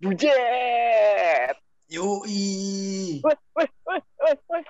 Bujet. 0.00 1.52
Yoi. 1.92 3.20
Wih, 3.20 3.40
wih, 3.52 3.70
wih, 3.84 4.04
wih, 4.24 4.38
wih. 4.48 4.64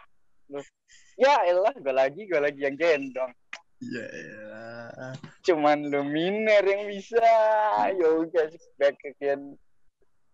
Loh, 0.50 0.66
Ya 1.14 1.46
elah, 1.46 1.71
gue 1.78 1.94
lagi, 1.94 2.26
gue 2.26 2.42
lagi 2.42 2.66
yang 2.66 2.74
gendong. 2.74 3.30
Ya 3.78 4.02
elah. 4.02 5.14
Cuman 5.46 5.94
Luminer 5.94 6.66
yang 6.66 6.90
bisa. 6.90 7.22
Yo 7.95 8.27
guys, 8.34 8.59
back 8.82 8.98
again 9.07 9.55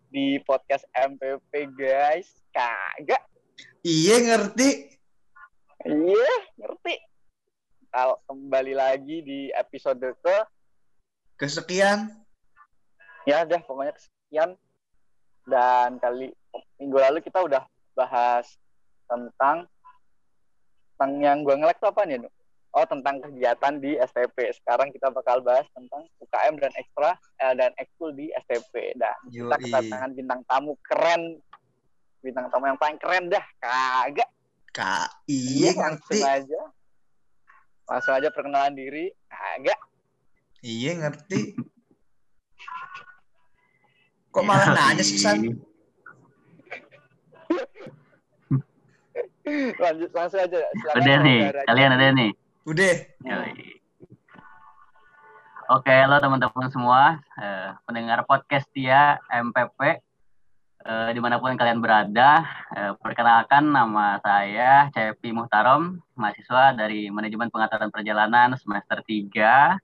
di 0.09 0.41
podcast 0.41 0.89
MPP 0.97 1.69
guys. 1.77 2.33
Kagak. 2.49 3.21
Iya 3.85 4.25
ngerti. 4.25 4.89
Iya, 5.85 6.35
ngerti. 6.65 6.97
Kalau 7.93 8.17
kembali 8.25 8.73
lagi 8.73 9.21
di 9.21 9.53
episode 9.53 10.01
ke 10.01 10.56
Kesekian. 11.37 12.09
ya 13.29 13.45
udah 13.45 13.61
pokoknya 13.61 13.93
kesekian. 13.93 14.49
Dan 15.47 16.01
kali 16.01 16.33
minggu 16.81 16.97
lalu 16.97 17.19
kita 17.21 17.39
udah 17.45 17.63
bahas 17.93 18.57
tentang 19.05 19.69
tentang 20.97 21.11
yang 21.21 21.45
gue 21.45 21.53
ngelek 21.53 21.77
tuh 21.77 21.93
apa 21.93 22.03
nih 22.09 22.25
Nu? 22.25 22.29
oh 22.75 22.85
tentang 22.85 23.21
kegiatan 23.21 23.79
di 23.79 23.95
STP 23.95 24.53
sekarang 24.61 24.89
kita 24.93 25.09
bakal 25.09 25.39
bahas 25.41 25.65
tentang 25.71 26.03
UKM 26.19 26.61
dan 26.61 26.71
ekstra 26.77 27.15
eh, 27.41 27.53
dan 27.57 27.71
ekskul 27.79 28.11
di 28.17 28.29
STP 28.43 28.97
dan 28.97 29.17
kita 29.29 29.55
kedatangan 29.61 30.11
bintang 30.17 30.41
tamu 30.49 30.73
keren. 30.83 31.41
Bintang 32.21 32.49
tamu 32.49 32.65
yang 32.69 32.81
paling 32.81 32.97
keren 32.97 33.29
dah 33.29 33.45
kagak. 33.61 34.29
Kak, 34.73 35.09
iya 35.29 35.73
langsung 35.73 36.17
ngerti. 36.17 36.21
aja. 36.21 36.61
Langsung 37.87 38.13
aja 38.13 38.29
perkenalan 38.29 38.73
diri 38.77 39.09
kagak 39.31 39.79
Iya 40.67 40.99
ngerti. 40.99 41.55
Kok 44.35 44.43
malah 44.43 44.75
nanya 44.75 44.99
sih 44.99 45.15
San? 45.15 45.39
lanjut 49.79 50.11
langsung 50.11 50.43
aja 50.43 50.59
silakan 50.59 50.99
Udah 50.99 51.17
nih, 51.23 51.39
kalian 51.71 51.95
ada 51.95 52.07
nih. 52.11 52.31
Udah. 52.67 52.95
Yoi. 53.23 53.79
Oke, 55.71 55.91
halo 55.95 56.19
teman-teman 56.19 56.67
semua, 56.67 57.23
eh, 57.39 57.71
pendengar 57.87 58.27
podcast 58.27 58.67
dia 58.75 59.15
MPP, 59.31 60.03
eh, 60.83 61.09
di 61.15 61.19
mana 61.23 61.39
pun 61.39 61.55
kalian 61.55 61.79
berada. 61.79 62.43
Eh, 62.75 62.91
perkenalkan 62.99 63.71
nama 63.71 64.19
saya 64.19 64.91
Cepi 64.91 65.31
Muhtarom, 65.31 65.95
mahasiswa 66.19 66.75
dari 66.75 67.07
Manajemen 67.07 67.47
Pengaturan 67.47 67.87
Perjalanan 67.87 68.51
semester 68.59 68.99
3. 68.99 69.79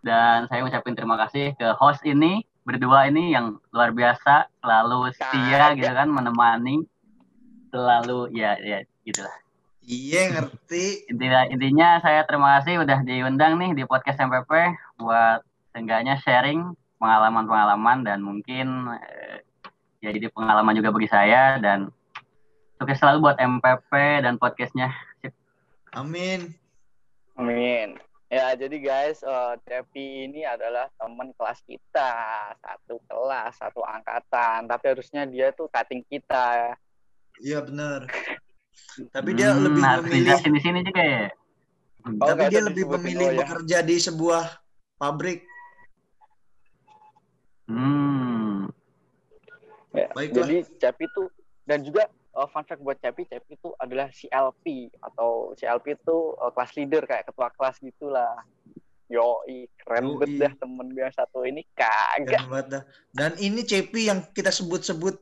Dan 0.00 0.48
saya 0.48 0.64
ucapin 0.64 0.96
terima 0.96 1.20
kasih 1.20 1.52
ke 1.60 1.76
host 1.76 2.00
ini, 2.08 2.44
berdua 2.64 3.08
ini 3.08 3.36
yang 3.36 3.60
luar 3.72 3.92
biasa, 3.92 4.48
selalu 4.64 5.12
setia 5.12 5.76
gitu 5.76 5.92
kan, 5.92 6.08
menemani, 6.08 6.88
selalu 7.68 8.32
ya 8.32 8.56
ya 8.60 8.80
gitulah. 9.04 9.32
Iya 9.84 10.30
ngerti. 10.36 11.08
intinya 11.10 11.40
intinya 11.50 11.88
saya 11.98 12.22
terima 12.22 12.60
kasih 12.60 12.84
udah 12.84 13.00
diundang 13.02 13.58
nih 13.58 13.74
di 13.74 13.82
podcast 13.88 14.22
MPP 14.22 14.50
buat 15.02 15.42
seenggaknya 15.74 16.20
sharing 16.22 16.76
pengalaman-pengalaman 17.00 18.06
dan 18.06 18.22
mungkin 18.22 18.92
eh, 19.00 19.42
ya 20.04 20.14
jadi 20.14 20.30
pengalaman 20.30 20.76
juga 20.76 20.94
bagi 20.94 21.08
saya 21.10 21.58
dan 21.58 21.90
sukses 22.78 23.02
selalu 23.02 23.18
buat 23.24 23.36
MPP 23.40 23.90
dan 24.22 24.36
podcastnya 24.36 24.94
Amin. 25.90 26.54
Amin. 27.34 28.09
Ya, 28.30 28.54
jadi 28.54 28.76
guys, 28.78 29.26
eh, 29.26 29.54
Cepi 29.66 30.30
ini 30.30 30.46
adalah 30.46 30.86
teman 30.94 31.34
kelas 31.34 31.66
kita, 31.66 32.14
satu 32.62 33.02
kelas, 33.10 33.58
satu 33.58 33.82
angkatan. 33.82 34.70
Tapi 34.70 34.84
harusnya 34.86 35.26
dia 35.26 35.50
tuh 35.50 35.66
cutting 35.66 36.06
kita. 36.06 36.78
Iya 37.42 37.58
benar. 37.66 38.06
Tapi 39.14 39.30
dia 39.34 39.50
Hmm, 39.50 39.66
lebih 39.66 39.82
harus 39.82 40.04
memilih. 40.06 40.30
dijelasin 40.30 40.52
di 40.54 40.62
sini 40.62 40.80
juga 40.86 41.02
ya 41.02 41.26
Oh, 42.22 42.26
Tapi 42.32 42.44
dia 42.48 42.62
lebih 42.64 42.84
memilih 42.96 43.26
oh 43.28 43.32
ya. 43.34 43.38
bekerja 43.44 43.78
di 43.84 43.96
sebuah 44.00 44.44
pabrik. 44.96 45.44
hmm 47.66 48.70
Ya, 49.90 50.06
Baiklah. 50.14 50.46
Jadi 50.46 50.56
Cepi 50.78 51.06
tuh 51.10 51.28
dan 51.66 51.82
juga 51.82 52.06
eh, 52.30 52.48
fun 52.50 52.64
fact 52.66 52.82
buat 52.82 52.98
Cepi, 53.02 53.26
Cepi 53.26 53.58
itu 53.58 53.70
adalah 53.76 54.08
CLP 54.10 54.94
atau 55.02 55.52
CLP 55.58 55.98
itu 55.98 56.18
eh, 56.38 56.50
kelas 56.54 56.72
leader 56.78 57.02
kayak 57.06 57.24
ketua 57.30 57.48
kelas 57.54 57.76
gitulah. 57.82 58.34
Yoi, 59.10 59.66
keren 59.74 60.14
banget 60.22 60.30
dah 60.38 60.52
temen 60.62 60.86
gue 60.94 61.02
yang 61.02 61.10
satu 61.10 61.42
ini 61.42 61.66
kagak. 61.74 62.30
Keren 62.30 62.46
banget 62.46 62.66
dah. 62.70 62.82
Dan 63.10 63.34
ini 63.42 63.66
Cepi 63.66 64.06
yang 64.06 64.22
kita 64.30 64.54
sebut-sebut 64.54 65.18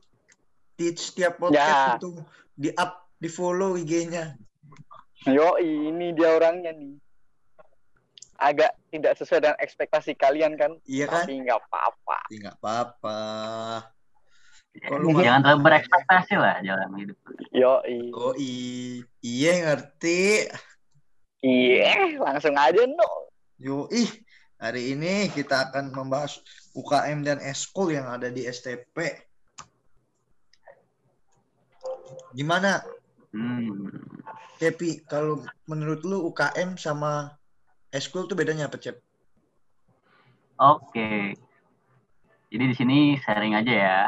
di 0.77 0.93
setiap 0.93 1.41
Ya. 1.49 1.49
podcast 1.49 1.81
itu 1.97 2.09
di 2.53 2.69
up, 2.77 3.09
di 3.17 3.25
follow 3.25 3.73
IG-nya. 3.73 4.37
Yoi, 5.25 5.89
ini 5.89 6.13
dia 6.13 6.37
orangnya 6.37 6.69
nih. 6.71 7.01
Agak 8.39 8.71
tidak 8.93 9.17
sesuai 9.19 9.41
dengan 9.43 9.57
ekspektasi 9.59 10.15
kalian 10.15 10.53
kan? 10.55 10.77
Iya 10.85 11.09
kan? 11.09 11.25
Tapi 11.27 11.43
nggak 11.43 11.59
apa-apa. 11.59 12.17
Ya, 12.31 12.37
nggak 12.45 12.55
apa-apa. 12.61 13.19
Ya, 14.77 14.85
Kalau 14.85 15.09
jangan 15.17 15.41
terlalu 15.41 15.61
berekspektasi 15.65 16.35
lah 16.37 16.61
dalam 16.61 16.91
hidup 16.93 17.17
Yoi. 17.49 18.13
Oh 18.13 18.33
i- 18.37 19.01
iya 19.25 19.51
ngerti. 19.65 20.45
Iya, 21.41 22.19
langsung 22.21 22.53
aja 22.53 22.83
no. 22.85 23.33
Yo 23.57 23.89
ih 23.89 24.07
hari 24.61 24.93
ini 24.93 25.27
kita 25.33 25.71
akan 25.71 25.89
membahas 25.91 26.39
UKM 26.77 27.25
dan 27.25 27.41
eskul 27.41 27.89
yang 27.91 28.07
ada 28.07 28.29
di 28.29 28.45
STP. 28.45 29.25
Gimana, 32.37 32.85
hmm. 33.33 33.89
Cepi? 34.61 35.01
Kalau 35.07 35.41
menurut 35.65 36.03
lu 36.05 36.29
UKM 36.29 36.75
sama 36.77 37.31
eskul 37.89 38.27
tuh 38.29 38.37
bedanya 38.37 38.67
apa, 38.67 38.77
Cep? 38.77 38.99
Oke. 40.59 41.33
Jadi 42.51 42.63
di 42.69 42.75
sini 42.75 42.97
sharing 43.17 43.55
aja 43.55 43.73
ya. 43.73 44.01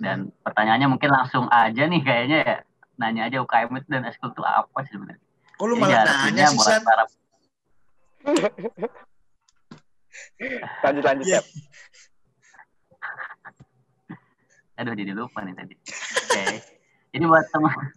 Dan 0.00 0.32
pertanyaannya 0.40 0.88
mungkin 0.88 1.12
langsung 1.12 1.44
aja 1.52 1.84
nih 1.84 2.00
kayaknya 2.00 2.38
ya. 2.44 2.56
Nanya 3.00 3.24
aja 3.28 3.36
UKM 3.42 3.72
itu 3.80 3.88
dan 3.88 4.04
eskul 4.06 4.30
itu 4.30 4.42
apa 4.44 4.84
sih 4.86 4.92
sebenarnya? 4.94 5.24
Kok 5.58 5.66
lu 5.68 5.74
Jadi 5.76 5.84
malah 5.84 6.04
nanya 6.28 6.46
sih, 6.48 6.56
buat 6.56 6.66
San? 6.70 6.82
para 6.84 7.04
Lanjut 10.86 11.04
lanjut. 11.04 11.26
Sep. 11.26 11.42
aduh 14.78 14.94
jadi 14.96 15.12
lupa 15.12 15.44
nih 15.44 15.54
tadi. 15.56 15.74
Oke. 15.76 16.44
Jadi 17.12 17.24
buat 17.28 17.44
teman 17.52 17.72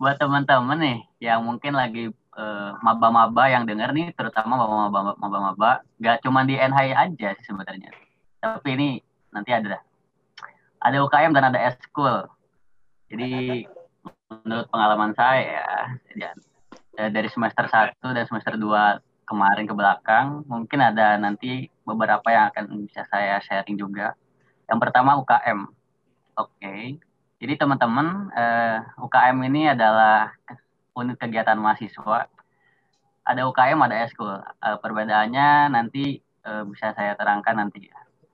buat 0.00 0.16
teman-teman 0.16 0.78
nih 0.80 0.98
yang 1.20 1.44
mungkin 1.44 1.76
lagi 1.76 2.08
eh, 2.12 2.70
maba-maba 2.80 3.52
yang 3.52 3.68
denger 3.68 3.92
nih 3.92 4.16
terutama 4.16 4.56
maba-maba 4.56 5.12
maba-maba 5.20 5.70
nggak 6.00 6.24
cuma 6.24 6.48
di 6.48 6.56
NHI 6.56 6.92
aja 6.96 7.28
sih 7.36 7.44
sebenarnya. 7.44 7.92
Tapi 8.40 8.68
ini 8.72 8.88
nanti 9.30 9.52
ada 9.52 9.84
ada 10.80 10.96
UKM 11.04 11.32
dan 11.36 11.52
ada 11.52 11.60
eskul. 11.68 12.24
Jadi 13.12 13.64
menurut 14.44 14.66
pengalaman 14.72 15.12
saya 15.12 15.76
ya, 16.16 16.30
eh, 16.96 17.10
dari 17.12 17.28
semester 17.28 17.68
1 17.68 18.00
dan 18.00 18.24
semester 18.24 18.56
2 18.56 19.00
kemarin 19.28 19.62
ke 19.62 19.74
belakang 19.76 20.42
mungkin 20.50 20.82
ada 20.82 21.14
nanti 21.14 21.70
beberapa 21.86 22.26
yang 22.34 22.50
akan 22.50 22.88
bisa 22.88 23.06
saya 23.06 23.38
sharing 23.44 23.78
juga. 23.78 24.18
Yang 24.66 24.78
pertama 24.82 25.18
UKM. 25.22 25.70
Oke. 26.34 26.98
Jadi 27.40 27.52
teman-teman 27.56 28.30
eh, 28.34 28.78
UKM 29.00 29.36
ini 29.46 29.70
adalah 29.70 30.34
unit 30.98 31.16
kegiatan 31.16 31.56
mahasiswa. 31.56 32.26
Ada 33.24 33.46
UKM, 33.46 33.78
ada 33.80 33.96
eskul. 34.02 34.34
Eh, 34.38 34.78
perbedaannya 34.82 35.72
nanti 35.72 36.18
eh, 36.20 36.62
bisa 36.66 36.92
saya 36.92 37.14
terangkan 37.14 37.66
nanti. 37.66 37.86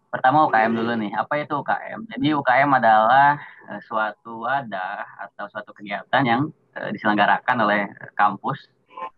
Pertama 0.07 0.47
UKM 0.47 0.73
dulu 0.73 0.93
nih. 0.97 1.13
Apa 1.19 1.43
itu 1.43 1.55
UKM? 1.61 2.07
Jadi 2.15 2.29
UKM 2.33 2.71
adalah 2.79 3.37
eh, 3.71 3.81
suatu 3.85 4.47
wadah 4.47 5.05
atau 5.29 5.45
suatu 5.51 5.75
kegiatan 5.75 6.23
yang 6.23 6.43
eh, 6.79 6.91
diselenggarakan 6.95 7.57
oleh 7.67 7.83
kampus 8.15 8.71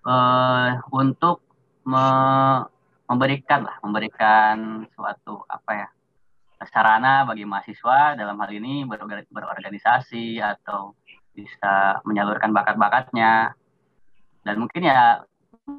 eh, 0.08 0.70
untuk 0.90 1.44
me- 1.84 2.64
memberikan 3.08 3.64
lah, 3.64 3.76
memberikan 3.80 4.84
suatu 4.92 5.44
apa 5.48 5.72
ya 5.72 5.88
sarana 6.66 7.22
bagi 7.22 7.46
mahasiswa 7.46 8.18
dalam 8.18 8.34
hal 8.42 8.50
ini 8.50 8.82
berorga- 8.82 9.30
berorganisasi 9.30 10.42
atau 10.42 10.98
bisa 11.30 12.02
menyalurkan 12.02 12.50
bakat-bakatnya 12.50 13.54
dan 14.42 14.54
mungkin 14.58 14.82
ya 14.82 15.22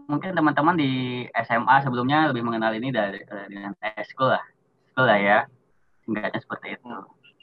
mungkin 0.08 0.32
teman-teman 0.32 0.80
di 0.80 1.26
SMA 1.36 1.84
sebelumnya 1.84 2.32
lebih 2.32 2.48
mengenal 2.48 2.72
ini 2.72 2.96
dari 2.96 3.20
dengan 3.52 3.76
eskul 4.00 4.32
lah 4.32 4.46
eskul 5.00 5.08
lah 5.08 5.20
ya 5.24 5.40
singkatnya 6.04 6.40
seperti 6.44 6.68
itu 6.76 6.92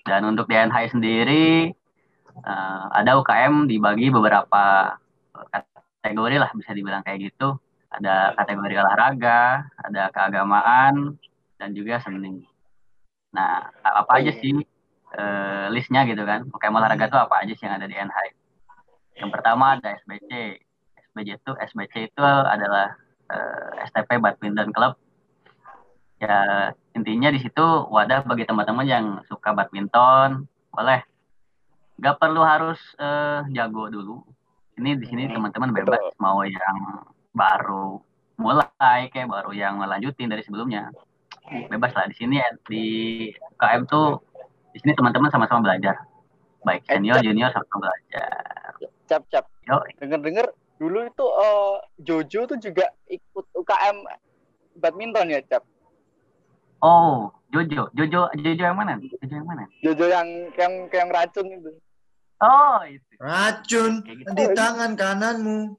dan 0.05 0.29
untuk 0.29 0.45
di 0.45 0.61
NHI 0.61 0.93
sendiri 0.93 1.73
eh, 2.45 2.85
ada 2.93 3.17
UKM 3.17 3.65
dibagi 3.65 4.13
beberapa 4.13 4.93
kategori 6.05 6.37
lah 6.37 6.53
bisa 6.53 6.77
dibilang 6.77 7.01
kayak 7.01 7.33
gitu 7.33 7.57
ada 7.89 8.37
kategori 8.37 8.77
olahraga 8.77 9.65
ada 9.81 10.13
keagamaan 10.13 11.17
dan 11.57 11.73
juga 11.73 11.97
seni. 12.05 12.45
Nah, 13.33 13.73
apa 13.81 14.21
aja 14.21 14.37
Iya. 14.37 14.41
sih 14.45 14.53
eh, 15.17 15.67
listnya 15.73 16.05
gitu 16.05 16.29
kan? 16.29 16.45
UKM 16.53 16.77
olahraga 16.77 17.09
itu 17.09 17.17
apa 17.17 17.41
aja 17.41 17.53
sih 17.57 17.65
yang 17.65 17.81
ada 17.81 17.89
di 17.89 17.97
NHI? 17.97 18.29
Yang 19.25 19.31
pertama 19.33 19.81
ada 19.81 19.97
SBC. 20.05 20.61
SBC 21.09 21.41
itu 21.41 21.53
SBC 21.57 21.95
itu 22.13 22.21
adalah 22.21 22.93
eh, 23.33 23.89
STP 23.89 24.21
Badminton 24.21 24.77
Club. 24.77 25.01
Ya 26.17 26.73
intinya 26.97 27.29
di 27.29 27.39
situ 27.39 27.61
wadah 27.93 28.25
bagi 28.25 28.49
teman-teman 28.49 28.87
yang 28.89 29.05
suka 29.29 29.53
badminton, 29.53 30.49
boleh. 30.73 31.05
Gak 31.97 32.17
perlu 32.17 32.41
harus 32.41 32.81
eh, 32.97 33.45
jago 33.53 33.89
dulu. 33.89 34.25
Ini 34.77 34.97
di 34.97 35.05
sini 35.05 35.29
Hmm, 35.29 35.41
teman-teman 35.41 35.73
bebas 35.73 36.01
betul. 36.01 36.21
mau 36.21 36.45
yang 36.45 36.77
baru 37.33 38.01
mulai 38.37 39.09
kayak 39.09 39.29
baru 39.29 39.53
yang 39.53 39.81
melanjutin 39.81 40.29
dari 40.29 40.45
sebelumnya. 40.45 40.93
Bebas 41.47 41.95
lah 41.95 42.05
di 42.05 42.17
sini 42.17 42.37
ya, 42.37 42.49
di 42.67 42.85
UKM 43.57 43.87
tuh 43.87 44.21
di 44.73 44.79
sini 44.81 44.93
teman-teman 44.93 45.33
sama-sama 45.33 45.65
belajar. 45.65 46.05
Baik 46.61 46.85
Eh, 46.85 46.97
senior, 46.97 47.21
junior 47.23 47.49
sama 47.53 47.77
belajar. 47.79 48.73
cap 49.07 49.23
cap 49.31 49.47
Yo, 49.65 49.79
denger-denger 49.97 50.47
dulu 50.77 51.07
itu 51.07 51.25
eh, 51.25 51.77
Jojo 52.03 52.41
tuh 52.45 52.59
juga 52.59 52.85
ikut 53.07 53.47
UKM 53.55 53.97
badminton 54.77 55.31
ya 55.31 55.41
cap 55.43 55.63
oh, 56.79 57.33
Jojo, 57.49 57.89
Jojo, 57.93 58.29
Jojo 58.35 58.63
yang 58.63 58.75
mana? 58.75 58.99
Jojo 58.99 59.33
yang 59.33 59.47
mana? 59.47 59.65
Jojo 59.81 60.05
yang 60.05 60.29
yang 60.55 60.73
yang 60.89 61.09
racun 61.09 61.47
itu 61.49 61.71
Oh, 62.37 62.85
itu. 62.85 63.01
Racun 63.17 64.05
gitu. 64.05 64.29
di 64.31 64.45
tangan 64.53 64.93
kananmu. 64.93 65.73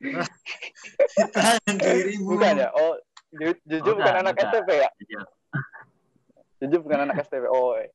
di 0.00 1.24
tangan 1.30 1.74
kirimu. 1.76 2.28
bukan 2.30 2.54
ya 2.56 2.68
oh 2.72 2.96
Jo- 3.32 3.62
Jojo 3.62 3.90
bukan, 3.94 4.04
Bukan, 4.04 4.20
anak 4.20 4.34
bukan. 4.34 4.48
STP 4.50 4.68
ya 4.74 4.90
Jojo. 4.98 5.20
Jojo 6.60 6.76
bukan 6.82 6.98
anak 7.04 7.16
STP 7.22 7.44
oh 7.46 7.76
iya. 7.76 7.88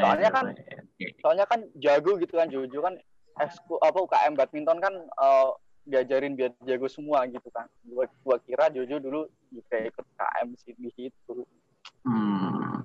Soalnya 0.00 0.30
kan- 0.30 0.54
soalnya 1.20 1.46
kan 1.46 1.60
jago 1.76 2.12
gitu 2.14 2.34
kan 2.34 2.46
Jojo 2.46 2.78
kan 2.80 2.94
eksku 3.40 3.78
apa 3.78 3.98
UKM 4.00 4.34
badminton 4.34 4.78
kan 4.78 4.94
eh, 4.94 5.48
diajarin 5.84 6.34
biar 6.34 6.52
jago 6.60 6.86
semua 6.86 7.24
gitu 7.24 7.48
kan 7.48 7.66
gua, 7.84 8.04
gua 8.20 8.36
kira 8.38 8.68
Jojo 8.68 8.98
dulu 8.98 9.20
juga 9.52 9.76
ikut 9.82 10.04
UKM 10.06 10.48
sih 10.56 10.72
di 10.78 10.90
situ 10.96 11.46
Hmm. 12.00 12.80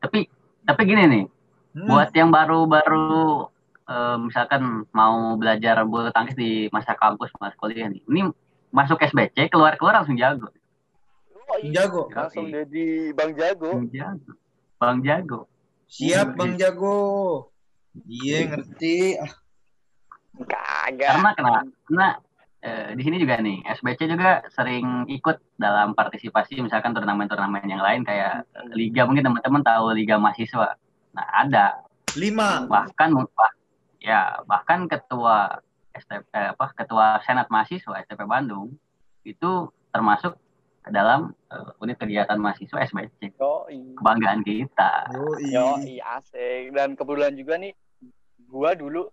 Tapi 0.00 0.24
tapi 0.64 0.80
gini 0.88 1.04
nih, 1.08 1.24
Hmm. 1.72 1.88
buat 1.88 2.08
yang 2.12 2.32
baru-baru 2.32 3.48
eh, 3.82 4.16
misalkan 4.20 4.88
mau 4.96 5.36
belajar 5.36 5.84
bulu 5.84 6.08
tangkis 6.12 6.36
di 6.36 6.68
masa 6.72 6.96
kampus, 6.96 7.28
masa 7.36 7.56
kuliah 7.60 7.88
nih. 7.92 8.00
Ini 8.08 8.32
masuk 8.72 9.00
SBC, 9.02 9.52
keluar-keluar 9.52 10.00
langsung 10.00 10.16
jago. 10.16 10.48
oh, 11.52 11.58
iya. 11.60 11.84
Jago. 11.84 12.08
langsung 12.08 12.48
jadi 12.48 13.12
Bang 13.12 13.36
Jago 13.36 13.76
Bang 13.76 13.88
jago. 13.92 14.32
Bang 14.80 14.98
jago. 15.04 15.40
Siap 15.92 16.28
Bang 16.32 16.56
Jago. 16.56 16.96
Iya 18.08 18.48
ngerti. 18.48 19.20
Ah, 19.20 19.32
kagak 20.48 21.08
Karena 21.12 21.30
kenapa? 21.36 21.60
Karena 21.84 22.08
eh, 22.62 22.94
di 22.94 23.02
sini 23.02 23.18
juga 23.18 23.42
nih, 23.42 23.66
SBC 23.66 24.06
juga 24.06 24.46
sering 24.54 25.10
ikut 25.10 25.58
dalam 25.58 25.98
partisipasi 25.98 26.62
misalkan 26.62 26.94
turnamen-turnamen 26.94 27.66
yang 27.66 27.82
lain 27.82 28.06
kayak 28.06 28.46
eh, 28.54 28.70
liga 28.78 29.02
mungkin 29.04 29.26
teman-teman 29.26 29.62
tahu 29.66 29.90
liga 29.92 30.16
mahasiswa. 30.16 30.78
Nah, 31.12 31.26
ada 31.34 31.82
lima. 32.14 32.64
bahkan 32.70 33.12
bah- 33.12 33.56
ya 33.98 34.40
bahkan 34.46 34.86
ketua 34.86 35.58
STP 35.92 36.24
eh, 36.32 36.50
apa 36.54 36.66
ketua 36.72 37.20
senat 37.26 37.50
mahasiswa 37.50 38.00
STP 38.06 38.24
Bandung 38.24 38.74
itu 39.26 39.68
termasuk 39.92 40.38
ke 40.82 40.90
dalam 40.90 41.34
eh, 41.50 41.70
unit 41.82 41.98
kegiatan 41.98 42.38
mahasiswa 42.38 42.78
SBC 42.88 43.38
Yoi. 43.38 43.98
kebanggaan 43.98 44.42
kita 44.46 45.10
Yoi. 45.10 45.50
Yo, 45.50 45.66
iya 45.82 46.18
asik. 46.18 46.74
Dan 46.74 46.94
kebetulan 46.94 47.34
juga 47.34 47.58
nih, 47.58 47.74
gua 48.46 48.74
dulu 48.74 49.10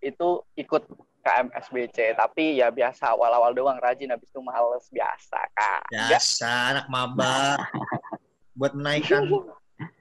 itu 0.00 0.28
ikut 0.56 0.88
KM 1.30 1.48
SBC, 1.54 2.18
tapi 2.18 2.58
ya 2.58 2.74
biasa 2.74 3.14
awal-awal 3.14 3.54
doang 3.54 3.78
rajin, 3.78 4.10
habis 4.10 4.26
itu 4.26 4.42
males 4.42 4.90
biasa 4.90 5.38
kak. 5.54 5.82
Biasa 5.94 6.50
anak 6.74 6.86
maba. 6.90 7.54
Buat 8.58 8.74
menaikkan 8.74 9.30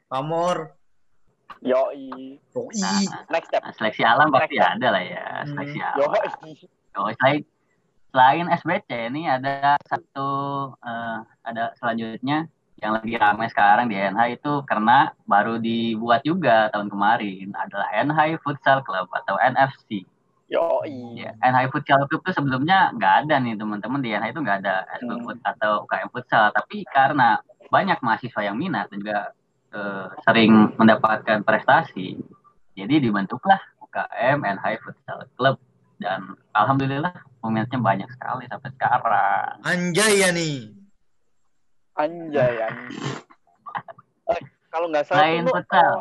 pamor. 0.10 0.74
Yoi. 1.62 2.42
Yoi. 2.42 2.82
Next 3.30 3.54
step. 3.54 3.62
Nah, 3.62 3.74
seleksi 3.78 4.02
alam 4.02 4.34
pasti 4.34 4.58
ada 4.58 4.88
lah 4.90 5.04
ya 5.06 5.46
Hmm. 5.46 5.54
seleksi 5.54 5.80
alam 5.80 5.98
Yoi. 6.02 6.52
Oh, 6.98 7.12
selain 7.22 7.42
selain 8.10 8.46
SBC 8.50 8.90
ini 9.14 9.30
ada 9.30 9.78
satu 9.86 10.30
eh, 10.82 11.20
ada 11.46 11.78
selanjutnya 11.78 12.50
yang 12.80 12.96
lagi 12.96 13.16
ramai 13.20 13.48
sekarang 13.52 13.92
di 13.92 13.96
NH 14.00 14.40
itu 14.40 14.64
karena 14.66 15.12
baru 15.28 15.60
dibuat 15.60 16.24
juga 16.24 16.72
tahun 16.72 16.88
kemarin 16.90 17.52
adalah 17.54 17.92
NH 17.92 18.40
Futsal 18.42 18.82
Club 18.82 19.12
atau 19.14 19.36
NFC. 19.38 20.08
Yoi. 20.50 21.22
Ya, 21.22 21.32
NH 21.40 21.70
Futsal 21.70 22.10
Club 22.10 22.26
itu 22.26 22.32
sebelumnya 22.34 22.90
nggak 22.98 23.14
ada 23.26 23.38
nih 23.38 23.54
teman-teman 23.54 24.02
di 24.02 24.10
NH 24.10 24.34
itu 24.34 24.42
nggak 24.42 24.60
ada 24.66 24.76
eskul 24.98 25.22
Hmm. 25.22 25.46
atau 25.46 25.86
UKM 25.86 26.10
futsal, 26.10 26.50
tapi 26.50 26.82
karena 26.90 27.38
banyak 27.70 28.02
mahasiswa 28.02 28.42
yang 28.42 28.58
minat 28.58 28.90
dan 28.90 28.98
juga 28.98 29.20
eh, 29.70 30.06
sering 30.26 30.74
mendapatkan 30.76 31.46
prestasi, 31.46 32.18
jadi 32.74 32.96
dibentuklah 32.98 33.62
UKM 33.80 34.42
NH 34.42 34.66
Futsal 34.82 35.30
Club 35.38 35.62
dan 36.02 36.34
alhamdulillah 36.50 37.14
peminatnya 37.38 37.78
banyak 37.78 38.10
sekali 38.10 38.50
sampai 38.50 38.70
sekarang. 38.74 39.54
Anjay 39.62 40.14
ya 40.18 40.34
nih. 40.34 40.74
Anjay, 41.94 42.54
anjay. 42.58 42.90
Eh, 44.30 44.42
kalau 44.70 44.90
nggak 44.90 45.06
salah 45.06 45.26
Selain 45.26 45.42
tuh, 45.42 45.54
futsal. 45.54 45.94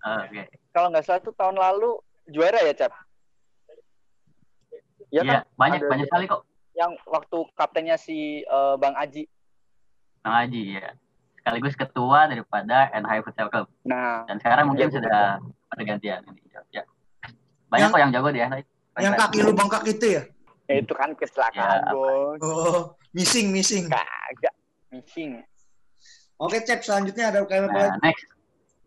eh, 0.00 0.20
Oke, 0.24 0.42
kalau 0.70 0.88
nggak 0.88 1.04
salah 1.04 1.20
tuh 1.20 1.32
tahun 1.32 1.56
lalu 1.56 1.90
juara 2.26 2.60
ya, 2.60 2.72
Cap? 2.72 2.92
Ya, 5.10 5.20
Iya 5.20 5.22
kan? 5.24 5.40
banyak 5.54 5.80
ada- 5.80 5.88
banyak 5.88 6.06
sekali 6.06 6.26
kok 6.26 6.42
Yang 6.70 6.92
waktu 7.04 7.38
kaptennya 7.52 7.96
si 7.96 8.18
eh, 8.40 8.74
Bang 8.76 8.94
Aji. 8.94 9.26
Bang 10.20 10.34
Haji 10.36 10.62
ya. 10.74 10.94
Sekaligus 11.34 11.74
ketua 11.74 12.26
daripada 12.26 12.86
NH 12.92 13.24
Futsal 13.24 13.48
Club. 13.48 13.66
Nah, 13.82 14.22
Dan 14.24 14.38
sekarang 14.38 14.68
mungkin 14.68 14.86
Iya, 14.86 14.94
sudah 14.94 15.20
pergantian 15.66 16.22
ini. 16.24 16.38
Ya. 16.70 16.86
Banyak 17.66 17.80
Yang- 17.80 17.90
kok 17.90 18.00
yang 18.00 18.12
jago 18.12 18.28
di 18.30 18.40
NH. 18.40 18.58
Yang 18.96 19.14
kaki 19.16 19.38
lu 19.40 19.52
bengkak 19.52 19.82
itu 19.86 20.06
ya? 20.12 20.22
itu 20.68 20.92
kan 20.92 21.10
kecelakaan, 21.14 21.80
Ya, 21.80 21.90
Bos. 21.90 22.38
Oh, 22.38 22.80
missing, 23.10 23.48
missing. 23.48 23.88
Kagak. 23.88 24.52
Missing. 24.92 25.40
Oke, 26.36 26.60
Cep, 26.60 26.78
selanjutnya 26.80 27.32
ada 27.32 27.40
UKM 27.40 27.66
apa 27.66 27.72
Nah, 27.72 27.84
lagi? 27.88 27.98
next 28.04 28.24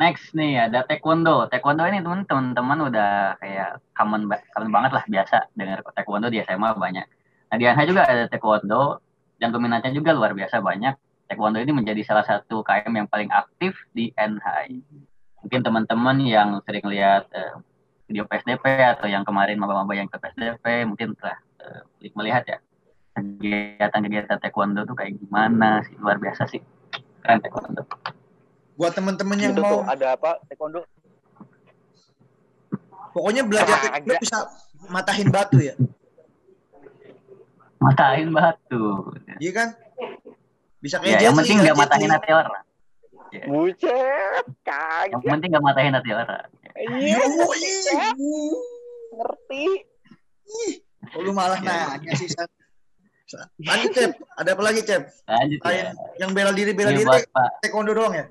next 0.01 0.33
nih 0.33 0.65
ada 0.65 0.81
taekwondo. 0.89 1.45
Taekwondo 1.45 1.85
ini 1.85 2.01
teman- 2.01 2.25
teman-teman 2.25 2.89
udah 2.89 3.37
kayak 3.37 3.77
common, 3.93 4.25
common 4.57 4.71
banget 4.73 4.91
lah 4.97 5.03
biasa 5.05 5.53
dengar 5.53 5.85
taekwondo 5.93 6.33
di 6.33 6.41
SMA 6.41 6.73
banyak. 6.73 7.05
Nah 7.53 7.55
di 7.61 7.65
NH 7.69 7.81
juga 7.85 8.09
ada 8.09 8.25
taekwondo 8.25 8.97
dan 9.37 9.53
peminatnya 9.53 9.93
juga 9.93 10.17
luar 10.17 10.33
biasa 10.33 10.57
banyak. 10.57 10.97
Taekwondo 11.29 11.61
ini 11.61 11.71
menjadi 11.71 12.01
salah 12.01 12.25
satu 12.25 12.65
KM 12.65 12.91
yang 12.97 13.07
paling 13.07 13.29
aktif 13.29 13.77
di 13.93 14.09
NH. 14.17 14.73
Mungkin 15.45 15.61
teman-teman 15.61 16.17
yang 16.25 16.49
sering 16.65 16.85
lihat 16.89 17.29
eh, 17.37 17.61
video 18.09 18.25
PSDP 18.25 18.65
atau 18.97 19.05
yang 19.05 19.21
kemarin 19.21 19.61
maba-maba 19.61 19.93
yang 19.93 20.09
ke 20.09 20.17
PSDP 20.17 20.89
mungkin 20.89 21.13
telah 21.13 21.37
eh, 21.61 22.11
melihat 22.17 22.43
ya 22.49 22.57
kegiatan-kegiatan 23.11 24.41
taekwondo 24.41 24.81
tuh 24.87 24.97
kayak 24.97 25.19
gimana 25.21 25.85
sih 25.85 25.93
luar 26.01 26.17
biasa 26.17 26.49
sih 26.49 26.59
keren 27.21 27.37
taekwondo. 27.37 27.85
Buat 28.73 28.91
temen-temen 28.93 29.37
yang 29.37 29.53
Itu 29.53 29.61
mau 29.61 29.71
tuh 29.71 29.81
ada 29.85 30.07
apa? 30.15 30.39
Taekwondo. 30.45 30.81
pokoknya 33.11 33.43
belajar 33.43 33.67
Kagak. 33.67 33.91
taekwondo 33.91 34.21
bisa 34.21 34.37
matahin 34.87 35.27
batu 35.27 35.57
ya. 35.59 35.75
Matahin 37.77 38.29
batu. 38.29 38.83
Iya 39.37 39.51
kan? 39.51 39.67
Bisa 40.79 40.97
Ya, 40.97 41.03
kayak 41.03 41.19
yang 41.21 41.33
Jet 41.33 41.35
Li, 41.35 41.39
penting 41.43 41.57
nggak 41.61 41.77
matahin 41.77 42.09
hati 42.09 42.31
orang. 42.31 42.63
Bucet. 43.43 44.43
Yang 44.45 44.47
Kagak. 44.63 45.21
penting 45.27 45.49
nggak 45.51 45.65
matahin 45.65 45.93
hati 45.93 46.09
orang. 46.11 46.47
Iya. 46.71 47.17
Yoi. 47.19 47.71
Ngerti. 49.11 49.65
Oh, 51.11 51.21
lu 51.21 51.31
malah 51.31 51.57
Iya. 51.57 51.97
nanya 51.97 52.11
sih. 52.15 52.27
Lanjut, 53.61 53.91
Cep. 53.91 54.11
Ada 54.35 54.49
apa 54.51 54.61
lagi, 54.61 54.81
Cep? 54.81 55.03
Lanjut 55.23 55.59
Lain 55.61 55.79
ya. 55.79 55.91
yang 56.17 56.31
bela 56.31 56.51
diri, 56.51 56.71
bela 56.71 56.91
Ini 56.91 56.99
diri, 56.99 57.07
buat 57.07 57.23
Pak 57.27 57.49
taekwondo 57.61 57.91
doang 57.91 58.11
ya? 58.11 58.25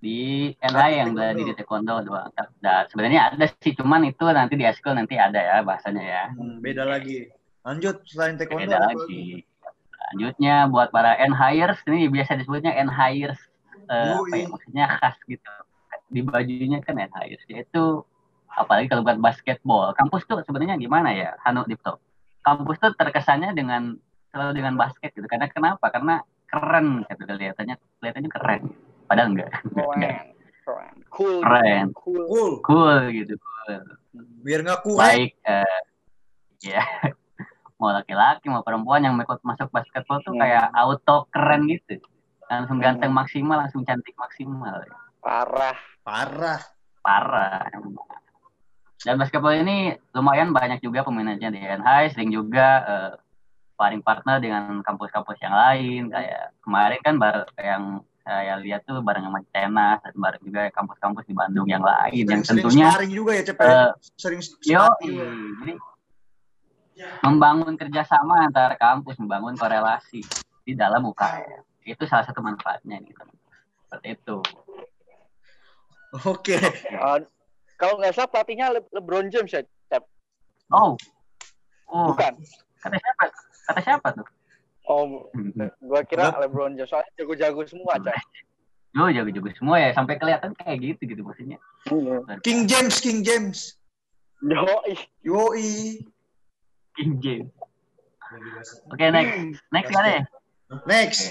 Di 0.00 0.48
NH 0.56 0.80
yang 0.96 1.12
bela 1.12 1.36
diri 1.36 1.52
taekwondo 1.52 2.00
doang. 2.00 2.32
Dan 2.64 2.88
sebenarnya 2.88 3.36
ada 3.36 3.46
sih, 3.60 3.76
cuman 3.76 4.08
itu 4.08 4.24
nanti 4.32 4.56
di 4.56 4.64
eskul 4.64 4.96
nanti 4.96 5.20
ada 5.20 5.36
ya 5.36 5.60
bahasanya 5.60 6.02
ya. 6.02 6.24
Hmm, 6.32 6.64
beda 6.64 6.88
lagi. 6.88 7.28
Lanjut, 7.60 8.00
selain 8.08 8.40
taekwondo. 8.40 8.64
Beda 8.64 8.78
lagi. 8.80 9.44
Selanjutnya 9.92 10.66
buat 10.72 10.88
para 10.88 11.20
N-hires, 11.20 11.78
ini 11.86 12.08
biasa 12.08 12.40
disebutnya 12.40 12.72
N-hires. 12.80 13.38
eh, 13.90 14.14
apa 14.14 14.34
ya, 14.38 14.46
maksudnya 14.46 14.84
khas 15.02 15.18
gitu. 15.26 15.52
Di 16.14 16.22
bajunya 16.22 16.78
kan 16.78 16.94
N-hires, 16.94 17.42
yaitu 17.50 18.06
apalagi 18.54 18.86
kalau 18.86 19.02
buat 19.02 19.18
basketball. 19.18 19.90
Kampus 19.98 20.24
tuh 20.30 20.40
sebenarnya 20.46 20.78
gimana 20.78 21.10
ya, 21.10 21.34
Hanu 21.42 21.66
Dipto? 21.66 21.98
kampus 22.40 22.76
tuh 22.80 22.92
terkesannya 22.96 23.52
dengan 23.52 23.96
selalu 24.32 24.52
dengan 24.56 24.74
basket 24.80 25.12
gitu. 25.12 25.26
Karena 25.28 25.46
kenapa? 25.50 25.92
Karena 25.92 26.24
keren 26.50 27.06
gitu 27.06 27.22
kelihatannya 27.28 27.76
kelihatannya 28.00 28.30
keren. 28.32 28.62
Padahal 29.10 29.34
enggak. 29.34 29.50
keren 29.66 30.30
keren 30.62 30.96
cool 31.10 31.42
Keren. 31.42 31.86
cool 31.98 32.22
Cool. 32.30 32.52
Cool 32.62 32.98
gitu. 33.10 33.34
Cool. 33.34 33.82
Biar 34.40 34.62
nggak 34.62 34.80
kuat. 34.86 35.02
Baik 35.02 35.32
eh 35.42 35.80
ya 36.62 36.84
mau 37.74 37.90
laki-laki 37.90 38.46
mau 38.46 38.60
perempuan 38.60 39.00
yang 39.00 39.16
ikut 39.16 39.40
masuk 39.42 39.66
basketball 39.68 40.20
tuh 40.20 40.36
Hmm. 40.36 40.40
kayak 40.40 40.70
auto 40.70 41.26
keren 41.28 41.66
gitu. 41.66 41.98
Langsung 42.46 42.78
Hmm. 42.78 42.86
ganteng 42.86 43.10
maksimal, 43.10 43.58
langsung 43.58 43.82
cantik 43.82 44.14
maksimal. 44.14 44.78
parah 45.18 45.74
Parah. 46.00 46.60
Parah. 47.00 47.66
Dan 49.00 49.16
basketball 49.16 49.56
ini 49.56 49.92
lumayan 50.12 50.52
banyak 50.52 50.78
juga 50.78 51.00
peminatnya 51.00 51.48
di 51.48 51.58
NHI, 51.58 52.12
sering 52.12 52.28
juga 52.28 52.68
eh, 52.84 53.12
sparring 53.72 54.04
partner 54.04 54.36
dengan 54.36 54.84
kampus-kampus 54.84 55.40
yang 55.40 55.56
lain. 55.56 56.02
Kayak 56.12 56.52
kemarin 56.60 57.00
kan 57.00 57.14
baru 57.16 57.44
yang 57.56 58.04
saya 58.30 58.54
lihat 58.62 58.86
tuh 58.86 59.02
bareng 59.02 59.26
sama 59.26 59.42
Tenas 59.50 59.98
dan 60.06 60.14
bareng 60.14 60.42
juga 60.46 60.70
kampus-kampus 60.70 61.26
di 61.26 61.34
Bandung 61.34 61.66
yang 61.66 61.82
lain 61.82 62.22
yang 62.30 62.46
Sering-sering 62.46 62.62
tentunya 62.62 62.86
sparring 62.94 63.10
juga 63.10 63.30
ya, 63.34 63.42
Cep. 63.42 63.56
ya? 63.58 63.66
eh, 63.66 63.90
Sering 64.14 64.40
yo 64.70 64.82
jadi 65.58 65.74
membangun 67.26 67.74
kerjasama 67.74 68.46
antar 68.46 68.78
kampus, 68.78 69.18
membangun 69.18 69.58
korelasi 69.58 70.22
di 70.62 70.72
dalam 70.78 71.02
UKM. 71.10 71.66
Itu 71.82 72.06
salah 72.06 72.22
satu 72.22 72.38
manfaatnya 72.38 73.02
gitu. 73.02 73.18
Seperti 73.90 74.14
itu. 74.14 74.38
Oke. 76.22 76.54
Eh, 76.54 77.18
kalau 77.74 77.98
nggak 77.98 78.14
salah 78.14 78.30
pelatihnya 78.30 78.70
Le- 78.70 78.90
LeBron 78.94 79.26
James 79.26 79.50
ya 79.50 79.66
Cep? 79.90 80.06
Oh, 80.70 80.94
oh, 81.90 82.14
bukan 82.14 82.38
kata 82.78 82.94
siapa? 82.94 83.24
Kata 83.66 83.80
siapa 83.82 84.08
tuh? 84.14 84.26
Oh 84.88 85.28
gua 85.82 86.00
kira 86.06 86.32
LeBron 86.40 86.78
James 86.78 86.88
soalnya 86.88 87.12
jago-jago 87.18 87.62
semua 87.68 87.98
Cep 88.00 88.16
Yo 88.90 89.06
jago-jago 89.14 89.50
semua 89.54 89.76
ya 89.78 89.90
sampai 89.94 90.18
kelihatan 90.18 90.50
kayak 90.58 90.82
gitu 90.82 91.14
gitu 91.14 91.22
maksudnya. 91.22 91.62
King 92.42 92.66
James, 92.66 92.98
King 92.98 93.22
James. 93.22 93.78
yo 94.42 94.66
ih 94.90 95.00
Yoi. 95.22 96.02
King 96.98 97.12
James. 97.22 97.54
Oke 98.90 99.04
next, 99.14 99.62
next 99.70 99.88
gimana 99.94 100.08
ya? 100.10 100.22
Next. 100.90 101.22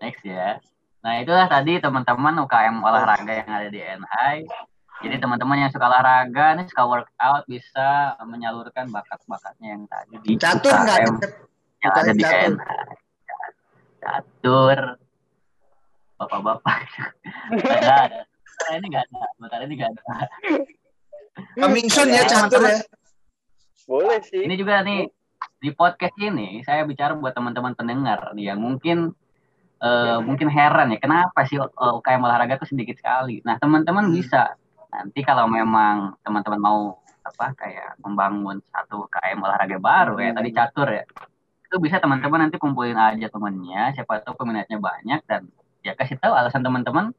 Next 0.00 0.22
ya. 0.24 0.56
Nah 1.04 1.20
itulah 1.20 1.44
tadi 1.48 1.76
teman-teman 1.76 2.40
UKM 2.48 2.76
olahraga 2.80 3.32
yang 3.44 3.48
ada 3.48 3.68
di 3.68 3.80
NI. 3.80 4.48
Jadi 5.00 5.16
teman-teman 5.16 5.64
yang 5.64 5.72
suka 5.72 5.88
olahraga 5.88 6.56
nih 6.60 6.68
suka 6.68 6.84
workout 6.84 7.44
bisa 7.48 8.16
menyalurkan 8.24 8.88
bakat-bakatnya 8.92 9.76
yang 9.76 9.84
tadi 9.88 10.20
di 10.24 10.36
Catur 10.36 10.72
nggak? 10.72 11.00
Yang 11.80 11.92
ada 11.96 12.12
di 12.12 12.22
Catur. 12.24 12.52
Catur. 14.00 14.78
Bapak-bapak. 16.20 16.78
Nggak 17.56 17.80
ada. 17.80 18.20
Sementara 18.28 18.76
ini 18.76 18.86
nggak 18.92 19.04
ada. 19.08 19.20
Sementara 19.36 19.62
ini 19.64 19.74
nggak 19.80 19.90
ada. 19.92 20.04
Coming 21.56 21.88
soon 21.88 22.12
ya, 22.12 22.22
catur 22.28 22.60
ya. 22.60 22.78
boleh 23.88 24.22
sih 24.22 24.44
Ini 24.46 24.54
juga 24.54 24.86
nih 24.86 25.08
di 25.58 25.70
podcast 25.74 26.14
ini 26.20 26.62
saya 26.62 26.84
bicara 26.86 27.16
buat 27.16 27.32
teman-teman 27.34 27.74
pendengar 27.74 28.30
nih 28.38 28.52
yang 28.52 28.60
mungkin 28.60 29.10
eh, 29.82 30.18
mungkin 30.20 30.46
heran 30.52 30.92
ya 30.94 30.98
kenapa 31.00 31.42
sih 31.48 31.58
eh, 31.58 31.92
UKM 31.98 32.22
olahraga 32.22 32.60
itu 32.60 32.70
sedikit 32.70 33.00
sekali. 33.00 33.40
Nah 33.42 33.56
teman-teman 33.56 34.12
Hmm. 34.12 34.14
bisa 34.14 34.52
nanti 34.92 35.20
kalau 35.24 35.46
memang 35.48 36.14
teman-teman 36.22 36.60
mau 36.60 36.80
apa 37.24 37.52
kayak 37.56 37.96
membangun 38.02 38.60
satu 38.72 39.06
UKM 39.08 39.38
olahraga 39.40 39.78
baru 39.80 40.12
kayak 40.18 40.34
tadi 40.38 40.50
catur 40.52 40.88
ya 40.92 41.04
itu 41.70 41.78
bisa 41.78 42.02
teman-teman 42.02 42.42
nanti 42.42 42.58
kumpulin 42.58 42.98
aja 42.98 43.30
temennya 43.30 43.94
siapa 43.94 44.18
tahu 44.20 44.34
peminatnya 44.34 44.82
banyak 44.82 45.22
dan 45.24 45.46
ya 45.80 45.94
kasih 45.94 46.18
tahu 46.18 46.34
alasan 46.34 46.66
teman-teman 46.66 47.14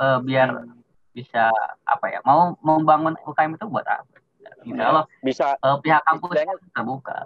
eh, 0.00 0.18
biar 0.24 0.64
bisa 1.12 1.52
apa 1.84 2.06
ya 2.08 2.24
mau 2.24 2.56
membangun 2.60 3.20
UKM 3.20 3.56
itu 3.56 3.68
buat 3.68 3.84
apa? 3.84 4.16
Insya 4.64 4.84
Allah 4.86 5.04
bisa 5.20 5.46
eh, 5.54 5.76
pihak 5.80 6.00
kampus 6.02 6.28
Istilahnya- 6.32 6.72
terbuka. 6.72 7.16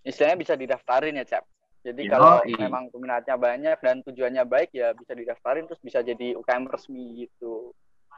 istilahnya 0.00 0.38
bisa 0.38 0.54
didaftarin 0.56 1.20
ya 1.20 1.28
Cap 1.28 1.44
jadi 1.84 2.02
Yoi. 2.02 2.10
kalau 2.10 2.32
memang 2.42 2.84
peminatnya 2.88 3.36
banyak 3.36 3.76
dan 3.78 3.96
tujuannya 4.00 4.42
baik 4.42 4.72
ya 4.72 4.90
bisa 4.90 5.12
didaftarin 5.12 5.68
terus 5.68 5.78
bisa 5.78 6.00
jadi 6.00 6.32
UKM 6.34 6.64
resmi 6.66 7.28
gitu 7.28 7.76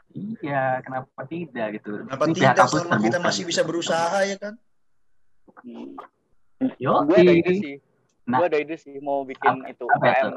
Iya, 0.09 0.81
kenapa 0.81 1.21
tidak 1.29 1.77
gitu? 1.77 2.01
Kenapa 2.01 2.25
Ini 2.25 2.33
tidak 2.33 2.55
kampus 2.57 2.81
selama 2.81 2.97
kita 2.97 3.19
masih 3.21 3.43
gitu. 3.45 3.51
bisa 3.53 3.61
berusaha 3.61 4.19
ya 4.25 4.37
kan? 4.41 4.55
hmm. 5.69 6.01
Yo, 6.77 6.93
gue 7.05 7.17
ada 7.17 7.33
ide 7.33 7.53
sih 7.55 7.75
Nah. 8.25 8.39
gue 8.39 8.47
ada 8.47 8.59
ide 8.59 8.77
sih 8.77 8.99
mau 8.99 9.23
bikin 9.23 9.63
Apa- 9.63 9.71
itu 9.71 9.85
apa 9.87 10.05
UKM 10.05 10.35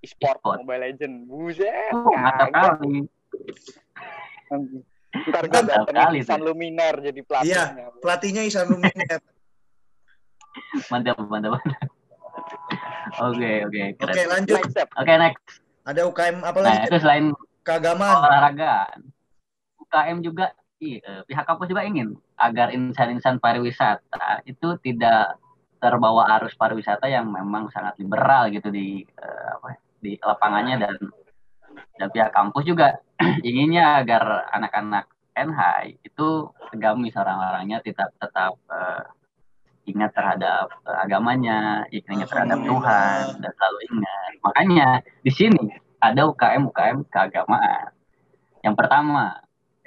e-sport 0.00 0.36
E-sport. 0.36 0.58
Mobile 0.62 0.80
Legend 0.84 1.14
buset 1.24 1.92
Oh, 1.92 2.14
mantap 2.14 2.48
kali. 2.50 3.04
ntar 5.24 5.44
gue 5.44 5.60
datengin 5.64 6.14
Isan. 6.16 6.40
Luminar 6.40 6.94
jadi 6.98 7.20
pelatihnya 7.20 7.64
Pelatihnya 7.98 8.42
Isan 8.44 8.66
Luminar. 8.68 9.20
Mantap, 10.86 11.18
mantap, 11.20 11.50
mantap. 11.52 11.90
Oke, 13.20 13.50
oke, 13.64 13.82
keren. 13.94 14.06
Oke, 14.06 14.22
lanjut. 14.24 14.58
Oke, 14.94 15.12
next. 15.16 15.42
Ada 15.82 16.00
UKM 16.04 16.36
apa 16.40 16.56
Nah, 16.56 16.64
lagi? 16.64 16.86
itu 16.86 16.96
selain 16.96 17.24
Keagamaan. 17.60 18.22
olahraga, 18.22 18.86
UKM 19.78 20.18
juga 20.20 20.50
i- 20.78 20.98
eh, 20.98 21.22
pihak 21.24 21.42
kampus 21.42 21.66
juga 21.66 21.82
ingin 21.82 22.14
agar 22.38 22.74
insan-insan 22.74 23.38
pariwisata 23.38 24.42
itu 24.48 24.78
tidak 24.82 25.38
terbawa 25.78 26.32
arus 26.40 26.56
pariwisata 26.56 27.06
yang 27.06 27.28
memang 27.28 27.68
sangat 27.70 27.94
liberal 28.00 28.48
gitu 28.48 28.72
di 28.72 29.04
eh, 29.04 29.48
apa 29.54 29.76
di 30.00 30.16
lapangannya 30.16 30.76
dan 30.80 30.96
dan 32.00 32.08
pihak 32.10 32.32
kampus 32.32 32.64
juga 32.64 32.98
inginnya 33.48 34.00
agar 34.02 34.48
anak-anak 34.50 35.06
NH 35.34 35.60
itu 36.06 36.28
agamis 36.70 37.14
orang-orangnya 37.18 37.84
tetap 37.84 38.10
tetap 38.16 38.56
eh, 38.70 39.04
ingat 39.84 40.10
terhadap 40.16 40.72
eh, 40.88 40.98
agamanya, 41.04 41.84
ingat 41.92 42.28
terhadap. 42.28 42.58
Tuhan 42.64 43.22
dan 43.44 43.52
selalu 43.52 43.78
ingat. 43.92 44.30
Makanya 44.40 44.88
di 45.20 45.32
sini 45.32 45.64
ada 46.00 46.28
UKM 46.28 46.72
UKM 46.72 46.98
keagamaan. 47.12 47.92
Yang 48.64 48.74
pertama 48.80 49.43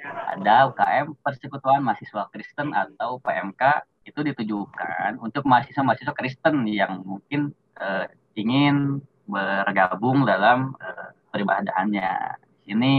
ada 0.08 0.70
UKM 0.72 1.16
Persekutuan 1.20 1.80
Mahasiswa 1.84 2.28
Kristen 2.32 2.72
atau 2.72 3.20
PMK 3.20 3.84
itu 4.08 4.20
ditujukan 4.24 5.20
untuk 5.20 5.44
mahasiswa-mahasiswa 5.44 6.14
Kristen 6.16 6.64
yang 6.64 7.04
mungkin 7.04 7.52
eh, 7.76 8.08
ingin 8.36 9.04
bergabung 9.28 10.24
dalam 10.24 10.72
eh, 10.80 11.08
peribadahannya. 11.28 12.40
Di 12.64 12.72
sini 12.72 12.92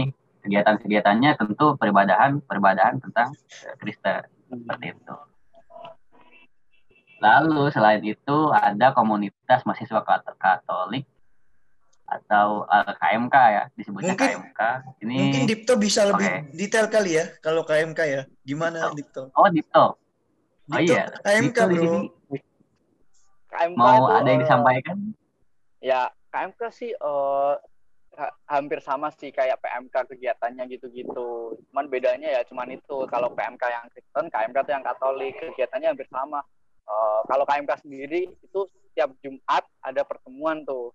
kegiatan-kegiatannya 0.46 1.30
tentu 1.36 1.74
peribadahan 1.76 2.38
peribadahan 2.46 3.02
tentang 3.02 3.34
eh, 3.66 3.74
Kristen 3.78 4.22
seperti 4.50 4.94
itu. 4.94 5.16
Lalu 7.20 7.68
selain 7.68 8.00
itu 8.00 8.38
ada 8.48 8.96
komunitas 8.96 9.68
mahasiswa 9.68 10.00
Kat- 10.00 10.38
Katolik 10.40 11.04
atau 12.10 12.66
eh, 12.66 12.92
KMK 12.92 13.36
ya 13.48 13.62
disebutnya 13.72 14.12
Mungkin- 14.12 14.34
KMK. 14.50 14.60
Ini 15.00 15.14
Mungkin 15.16 15.42
Dipto 15.46 15.72
bisa 15.76 16.02
lebih 16.04 16.26
Oke. 16.26 16.50
detail 16.52 16.86
kali 16.86 17.10
ya 17.14 17.24
kalau 17.38 17.62
KMK 17.62 18.00
ya. 18.04 18.22
Gimana 18.42 18.90
Dipto? 18.90 19.30
oh 19.30 19.48
Dipto. 19.48 19.84
Oh 20.66 20.76
Dipto 20.76 20.90
iya, 20.90 21.06
KMK 21.20 21.46
Dipto 21.56 21.62
di 21.64 21.76
bro. 21.76 21.84
sini 21.86 22.08
KMK 23.50 23.76
mau 23.76 23.96
itu, 24.00 24.12
ada 24.12 24.28
yang 24.28 24.38
eh, 24.38 24.44
disampaikan? 24.44 24.96
ya 25.80 26.00
KMK 26.30 26.60
sih 26.70 26.90
eh, 26.92 27.54
ha- 28.12 28.36
hampir 28.48 28.78
sama 28.78 29.10
sih 29.10 29.30
kayak 29.30 29.58
PMK 29.58 29.94
kegiatannya 30.08 30.66
gitu-gitu. 30.68 31.28
Cuman 31.66 31.86
bedanya 31.86 32.28
ya 32.28 32.42
cuman 32.42 32.70
itu 32.70 33.06
kalau 33.06 33.30
PMK 33.30 33.62
yang 33.64 33.86
Kristen, 33.88 34.26
KMK 34.28 34.56
tuh 34.60 34.72
yang 34.72 34.84
Katolik 34.84 35.34
kegiatannya 35.36 35.88
hampir 35.88 36.06
sama. 36.06 36.42
Eh, 36.86 37.20
kalau 37.26 37.44
KMK 37.44 37.72
sendiri 37.80 38.26
itu 38.26 38.60
setiap 38.66 39.10
Jumat 39.20 39.62
ada 39.80 40.02
pertemuan 40.02 40.62
tuh. 40.62 40.90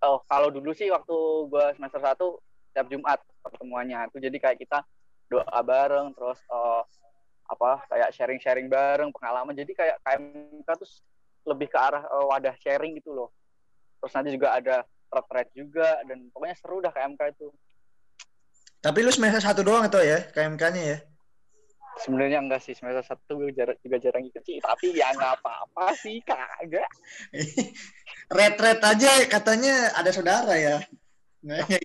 Oh, 0.00 0.24
kalau 0.24 0.48
dulu 0.48 0.72
sih 0.72 0.88
waktu 0.88 1.16
gua 1.48 1.76
semester 1.76 2.00
1 2.00 2.16
setiap 2.72 2.86
Jumat 2.88 3.20
pertemuannya. 3.44 4.08
Itu 4.08 4.18
jadi 4.18 4.36
kayak 4.40 4.58
kita 4.60 4.80
doa 5.28 5.60
bareng 5.62 6.16
terus 6.16 6.40
eh, 6.48 6.82
apa 7.50 7.84
kayak 7.90 8.10
sharing-sharing 8.16 8.68
bareng 8.72 9.12
pengalaman. 9.12 9.52
Jadi 9.52 9.72
kayak 9.76 9.96
KMK 10.02 10.68
tuh 10.80 10.90
lebih 11.48 11.68
ke 11.68 11.78
arah 11.78 12.04
eh, 12.04 12.24
wadah 12.28 12.54
sharing 12.60 12.96
gitu 12.96 13.12
loh 13.12 13.30
terus 14.00 14.12
nanti 14.16 14.32
juga 14.32 14.56
ada 14.56 14.76
retret 15.12 15.48
juga 15.52 16.00
dan 16.08 16.32
pokoknya 16.32 16.56
seru 16.56 16.80
dah 16.80 16.90
KMK 16.90 17.22
itu 17.36 17.48
Tapi 18.80 19.04
lu 19.04 19.12
semester 19.12 19.44
satu 19.44 19.60
doang 19.60 19.84
itu 19.84 20.00
ya 20.00 20.24
KMK-nya 20.32 20.82
ya. 20.88 20.98
Sebenarnya 22.00 22.40
enggak 22.40 22.64
sih 22.64 22.72
semester 22.72 23.04
satu 23.04 23.40
gue 23.40 23.52
jar- 23.52 23.78
juga 23.84 23.96
jarang 24.00 24.24
ikut 24.24 24.42
sih 24.42 24.58
tapi 24.60 24.96
ya 24.96 25.12
nggak 25.12 25.40
apa-apa 25.40 25.92
sih 25.96 26.20
kagak 26.24 26.88
Red-red 28.36 28.78
aja 28.78 29.10
katanya 29.26 29.90
ada 29.98 30.10
saudara 30.14 30.54
ya. 30.54 30.78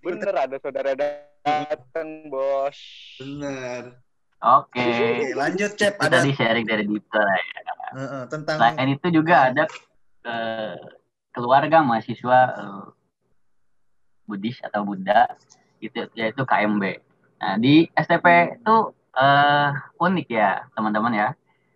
Bener 0.05 0.35
ada 0.35 0.57
saudara 0.61 0.93
datang 0.93 2.29
bos 2.29 2.77
Bener. 3.17 3.97
Oke. 4.45 4.77
Oke, 4.77 5.33
lanjut 5.33 5.73
Cep. 5.73 5.97
Ada 5.97 6.21
tadi 6.21 6.37
sharing 6.37 6.67
dari 6.69 6.85
Dito 6.85 7.17
lah 7.17 7.37
ya. 7.39 7.59
eh, 7.95 8.01
eh, 8.03 8.23
tentang 8.29 8.57
Selain 8.61 8.89
itu 8.93 9.07
juga 9.09 9.35
ada 9.49 9.63
eh, 10.27 10.75
keluarga 11.33 11.81
mahasiswa 11.81 12.39
eh, 12.61 12.85
Buddhis 14.29 14.57
atau 14.61 14.85
Buddha 14.85 15.33
itu 15.81 16.05
yaitu 16.13 16.43
KMB. 16.45 16.83
Nah 17.41 17.55
di 17.57 17.89
STP 17.93 18.25
itu 18.61 18.75
eh, 19.15 19.69
unik 19.99 20.27
ya 20.29 20.67
teman-teman 20.75 21.13
ya, 21.15 21.29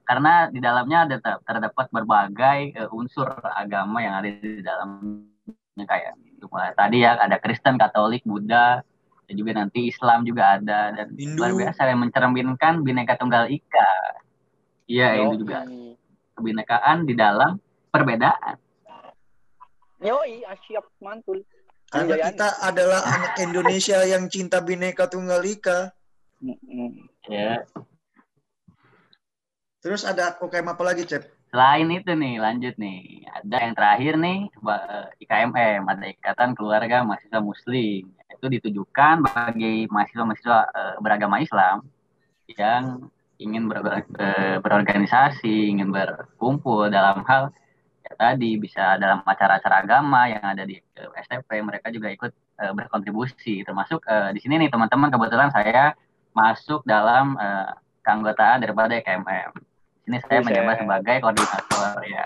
karena 0.03 0.50
di 0.51 0.60
dalamnya 0.60 1.05
ada 1.08 1.17
ter- 1.22 1.41
terdapat 1.46 1.86
berbagai 1.93 2.60
eh, 2.75 2.89
unsur 2.91 3.29
agama 3.55 4.03
yang 4.03 4.19
ada 4.19 4.29
di 4.29 4.62
dalamnya 4.62 5.86
kayak 5.86 6.13
eh, 6.19 6.72
tadi 6.75 6.98
ya 7.03 7.15
ada 7.15 7.38
Kristen, 7.39 7.79
Katolik, 7.79 8.25
Buddha, 8.27 8.84
dan 9.29 9.34
juga 9.38 9.51
nanti 9.53 9.86
Islam 9.93 10.25
juga 10.25 10.58
ada 10.58 10.89
dan 10.91 11.13
Hindu. 11.13 11.38
luar 11.38 11.53
biasa 11.53 11.81
yang 11.86 12.01
mencerminkan 12.01 12.81
bineka 12.81 13.13
tunggal 13.22 13.46
ika. 13.46 13.91
Iya 14.89 15.22
itu 15.22 15.46
juga 15.46 15.69
kebinekaan 16.34 17.05
di 17.05 17.13
dalam 17.13 17.62
perbedaan. 17.93 18.58
Yoi, 20.00 20.48
siap 20.65 20.88
mantul. 21.03 21.43
karena 21.89 22.22
kita 22.22 22.50
adalah 22.62 23.01
anak 23.01 23.34
Indonesia 23.41 23.98
yang 24.05 24.29
cinta 24.29 24.62
bineka 24.62 25.10
tunggal 25.10 25.41
ika. 25.41 25.93
Ya. 27.27 27.67
Terus 29.79 30.03
ada 30.03 30.35
UKM 30.39 30.75
apa 30.75 30.83
lagi, 30.83 31.07
Cep? 31.07 31.39
Selain 31.49 31.88
itu 31.89 32.13
nih, 32.13 32.38
lanjut 32.38 32.75
nih. 32.77 33.25
Ada 33.25 33.57
yang 33.65 33.73
terakhir 33.73 34.13
nih, 34.21 34.39
IKMM, 35.23 35.81
ada 35.89 36.05
Ikatan 36.13 36.53
Keluarga 36.53 37.01
Mahasiswa 37.01 37.41
Muslim. 37.41 38.05
Itu 38.29 38.45
ditujukan 38.47 39.25
bagi 39.25 39.89
mahasiswa-mahasiswa 39.89 40.59
eh, 40.69 40.95
beragama 41.01 41.41
Islam 41.41 41.81
yang 42.53 43.09
ingin 43.41 43.65
ber- 43.65 44.05
eh, 44.19 44.61
berorganisasi, 44.61 45.73
ingin 45.73 45.89
berkumpul 45.89 46.91
dalam 46.93 47.25
hal 47.25 47.49
ya 48.05 48.13
tadi 48.15 48.61
bisa 48.61 48.99
dalam 49.01 49.25
acara-acara 49.25 49.83
agama 49.83 50.29
yang 50.29 50.43
ada 50.43 50.63
di 50.69 50.77
eh, 50.77 51.09
STP, 51.25 51.65
mereka 51.65 51.89
juga 51.89 52.13
ikut 52.13 52.31
berkontribusi. 52.59 53.63
Termasuk 53.63 54.03
di 54.35 54.39
sini 54.43 54.59
nih 54.59 54.67
teman-teman 54.67 55.07
kebetulan 55.07 55.47
saya 55.47 55.95
masuk 56.39 56.81
dalam 56.88 57.36
eh, 57.36 57.69
keanggotaan 58.03 58.63
daripada 58.63 58.96
IKMM. 58.96 59.51
Di 59.60 60.08
sini 60.08 60.17
saya 60.24 60.39
menjabat 60.41 60.75
sebagai 60.81 61.15
koordinator 61.22 61.96
ya. 62.08 62.25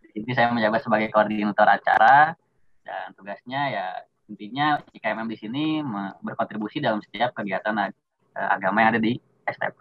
Di 0.00 0.08
sini 0.16 0.32
saya 0.32 0.48
menjabat 0.50 0.80
sebagai 0.82 1.08
koordinator 1.12 1.68
acara 1.68 2.34
dan 2.82 3.12
tugasnya 3.14 3.62
ya 3.70 3.86
intinya 4.26 4.78
IKMM 4.94 5.28
di 5.28 5.38
sini 5.38 5.64
berkontribusi 6.22 6.78
dalam 6.82 7.02
setiap 7.02 7.36
kegiatan 7.36 7.76
ag- 7.76 7.98
eh, 8.34 8.48
agama 8.50 8.82
yang 8.82 8.90
ada 8.96 9.02
di 9.02 9.14
STP. 9.46 9.80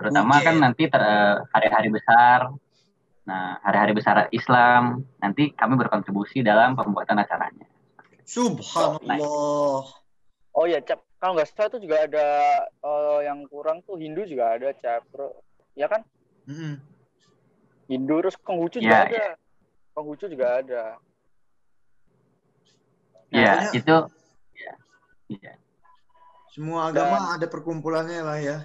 Terutama 0.00 0.40
Oke. 0.40 0.44
kan 0.44 0.56
nanti 0.58 0.82
eh, 0.88 1.36
hari-hari 1.54 1.88
besar. 1.92 2.50
Nah, 3.20 3.62
hari-hari 3.62 3.94
besar 3.94 4.26
Islam 4.34 5.06
nanti 5.22 5.54
kami 5.54 5.78
berkontribusi 5.78 6.42
dalam 6.42 6.74
pembuatan 6.74 7.20
acaranya. 7.20 7.68
Subhanallah. 8.26 9.86
Oh 10.50 10.66
ya, 10.66 10.82
Cap. 10.82 11.09
Kalau 11.20 11.36
nggak 11.36 11.48
salah 11.52 11.68
itu 11.68 11.78
juga 11.84 11.96
ada 12.08 12.26
eh, 12.64 13.18
yang 13.28 13.44
kurang 13.46 13.84
tuh 13.84 14.00
Hindu 14.00 14.24
juga 14.24 14.56
ada. 14.56 14.72
Bro. 15.12 15.36
Ya 15.76 15.86
kan? 15.86 16.00
Mm-mm. 16.48 16.80
Hindu 17.86 18.24
terus 18.24 18.36
Konghucu 18.40 18.80
Iya, 18.80 18.88
juga 18.88 18.96
ada. 19.04 19.26
Konghucu 19.92 20.26
juga 20.26 20.46
ada. 20.64 20.82
Ya, 23.30 23.52
Pokoknya- 23.54 23.72
itu 23.76 23.96
ya. 24.56 24.74
Iya. 25.28 25.52
Semua 26.50 26.90
agama 26.90 27.30
ada 27.30 27.46
perkumpulannya 27.46 28.20
lah 28.26 28.38
ya. 28.42 28.58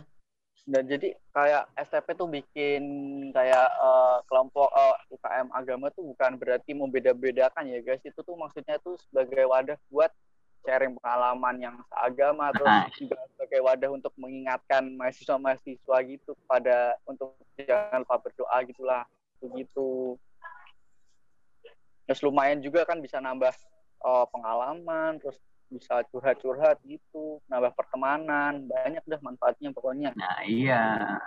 Dan 0.65 0.89
jadi 0.89 1.13
kayak 1.29 1.69
STP 1.77 2.17
tuh 2.17 2.25
bikin 2.25 2.81
kayak 3.29 3.67
eh, 3.69 4.17
kelompok 4.25 4.73
eh, 4.73 4.95
UKM 5.13 5.53
agama 5.53 5.93
tuh 5.93 6.09
bukan 6.09 6.41
berarti 6.41 6.73
membeda-bedakan 6.73 7.69
ya 7.69 7.83
guys. 7.85 8.01
Itu 8.01 8.25
tuh 8.25 8.33
maksudnya 8.33 8.81
tuh 8.81 8.97
sebagai 9.05 9.45
wadah 9.45 9.77
buat 9.93 10.09
sharing 10.65 10.97
pengalaman 10.99 11.55
yang 11.61 11.75
seagama 11.87 12.49
terus 12.51 12.67
Nah. 12.67 12.89
juga 12.97 13.21
sebagai 13.31 13.59
wadah 13.61 13.89
untuk 13.93 14.13
mengingatkan 14.17 14.83
mahasiswa-mahasiswa 14.97 15.97
gitu 16.09 16.33
pada 16.49 16.97
untuk 17.05 17.37
jangan 17.55 18.03
lupa 18.03 18.17
berdoa 18.19 18.57
gitulah 18.65 19.03
begitu. 19.39 20.17
Terus 22.09 22.21
lumayan 22.25 22.59
juga 22.61 22.85
kan 22.85 22.99
bisa 22.99 23.21
nambah 23.21 23.53
eh, 24.05 24.25
pengalaman 24.33 25.21
terus 25.21 25.37
bisa 25.65 26.05
curhat-curhat 26.13 26.77
gitu, 26.85 27.41
nambah 27.49 27.73
pertemanan, 27.73 28.69
banyak 28.69 29.01
dah 29.01 29.21
manfaatnya 29.21 29.73
pokoknya. 29.73 30.13
Nah, 30.13 30.45
iya. 30.45 31.17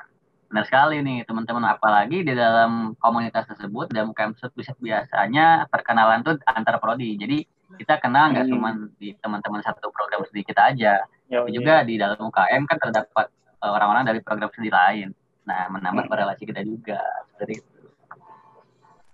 Benar 0.49 0.65
sekali 0.65 1.05
nih, 1.05 1.29
teman-teman. 1.29 1.67
Apalagi 1.77 2.25
di 2.25 2.33
dalam 2.33 2.97
komunitas 2.97 3.45
tersebut, 3.51 3.93
dalam 3.93 4.15
tersebut 4.17 4.55
bisa 4.57 4.73
biasanya 4.81 5.69
perkenalan 5.69 6.25
tuh 6.25 6.41
antar 6.49 6.81
prodi. 6.81 7.19
Jadi 7.21 7.45
kita 7.79 7.95
kenal 7.97 8.29
nggak 8.29 8.45
Hmm. 8.45 8.53
cuma 8.53 8.69
di 8.99 9.15
teman-teman 9.15 9.63
satu 9.63 9.89
program 9.89 10.27
studi 10.27 10.43
kita 10.43 10.69
aja, 10.69 11.07
Ya, 11.27 11.39
tapi 11.41 11.55
juga 11.55 11.81
di 11.83 11.95
dalam 11.95 12.19
UKM 12.21 12.63
kan 12.65 12.79
terdapat 12.79 13.27
eh, 13.59 13.67
orang-orang 13.67 14.05
dari 14.05 14.21
program 14.21 14.51
studi 14.51 14.69
lain. 14.69 15.11
Nah, 15.43 15.67
menambah 15.69 16.05
Hmm. 16.05 16.15
relasi 16.15 16.45
kita 16.45 16.61
juga 16.61 16.99
seperti 17.29 17.59
itu. 17.59 17.79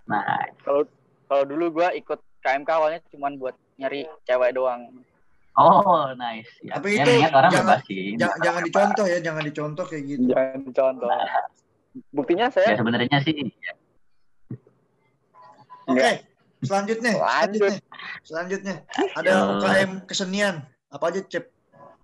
Nah, 0.04 0.24
kalau 0.60 0.84
kalau 1.24 1.44
dulu 1.44 1.72
gua 1.72 1.92
ikut 1.92 2.20
KMK 2.40 2.68
awalnya 2.70 3.00
cuma 3.08 3.32
buat 3.32 3.56
nyari 3.76 4.04
cewek 4.22 4.52
doang. 4.52 4.88
oh 5.54 6.10
nice. 6.14 6.50
Ya, 6.60 6.76
Tapi 6.76 6.98
ya, 6.98 7.06
itu 7.06 7.10
niat 7.14 7.32
orang 7.32 7.52
jangan- 7.52 7.82
sih. 7.86 8.18
Jangan, 8.18 8.38
jangan 8.42 8.62
dicontoh 8.64 9.06
ya, 9.06 9.18
jangan 9.22 9.42
dicontoh 9.42 9.84
kayak 9.86 10.04
gitu. 10.04 10.22
Jangan 10.28 10.60
contoh. 10.68 11.08
Buktinya 12.10 12.46
Ya 12.46 12.52
saya 12.52 12.74
sebenarnya 12.74 13.18
sih 13.22 13.38
ya, 13.38 13.72
Oke, 15.86 16.10
selanjutnya, 16.64 17.12
Lanjut. 17.16 17.60
selanjutnya, 17.60 17.80
selanjutnya 18.24 18.76
ada 19.14 19.30
Yo. 19.30 19.44
UKM 19.60 19.90
kesenian. 20.08 20.64
Apa 20.90 21.10
aja, 21.10 21.20
Cep? 21.26 21.50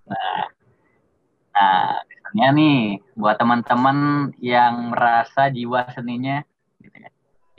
Nah, 0.06 2.00
misalnya 2.30 2.46
nih 2.54 2.78
buat 3.18 3.36
teman-teman 3.38 4.30
yang 4.38 4.94
merasa 4.94 5.50
jiwa 5.50 5.86
seninya, 5.94 6.42
gitu 6.80 6.96
ya. 6.96 7.10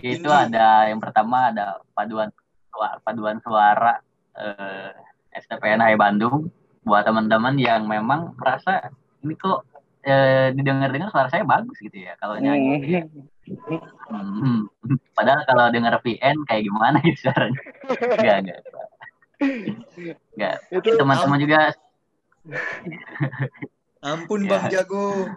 Itu 0.02 0.28
Tinggi. 0.28 0.44
ada 0.52 0.90
yang 0.90 1.00
pertama 1.04 1.52
ada 1.52 1.80
paduan 1.94 2.32
suara, 2.72 2.98
paduan 3.04 3.38
suara 3.44 3.94
eh, 4.36 4.92
STPN 5.38 5.84
Hai 5.84 5.96
Bandung. 6.00 6.50
Buat 6.82 7.06
teman-teman 7.06 7.62
yang 7.62 7.86
memang 7.86 8.34
merasa 8.42 8.90
ini 9.22 9.38
kok 9.38 9.71
eh, 10.04 10.48
didengar-dengar 10.52 11.10
suara 11.10 11.28
saya 11.28 11.44
bagus 11.44 11.78
gitu 11.78 11.96
ya 11.96 12.14
kalau 12.18 12.36
nyanyi. 12.36 12.78
gitu 12.80 12.88
ya. 12.92 13.04
Hmm. 14.08 14.70
Padahal 15.12 15.44
kalau 15.44 15.66
dengar 15.70 16.00
VN 16.00 16.46
kayak 16.46 16.64
gimana 16.64 16.98
gitu 17.02 17.28
suaranya. 17.28 17.60
Enggak, 18.16 18.38
enggak. 18.42 18.60
Enggak. 20.34 20.56
Teman-teman 20.98 21.40
juga 21.40 21.60
Ampun 24.02 24.42
Ya. 24.44 24.50
Bang 24.50 24.66
Jago. 24.68 25.30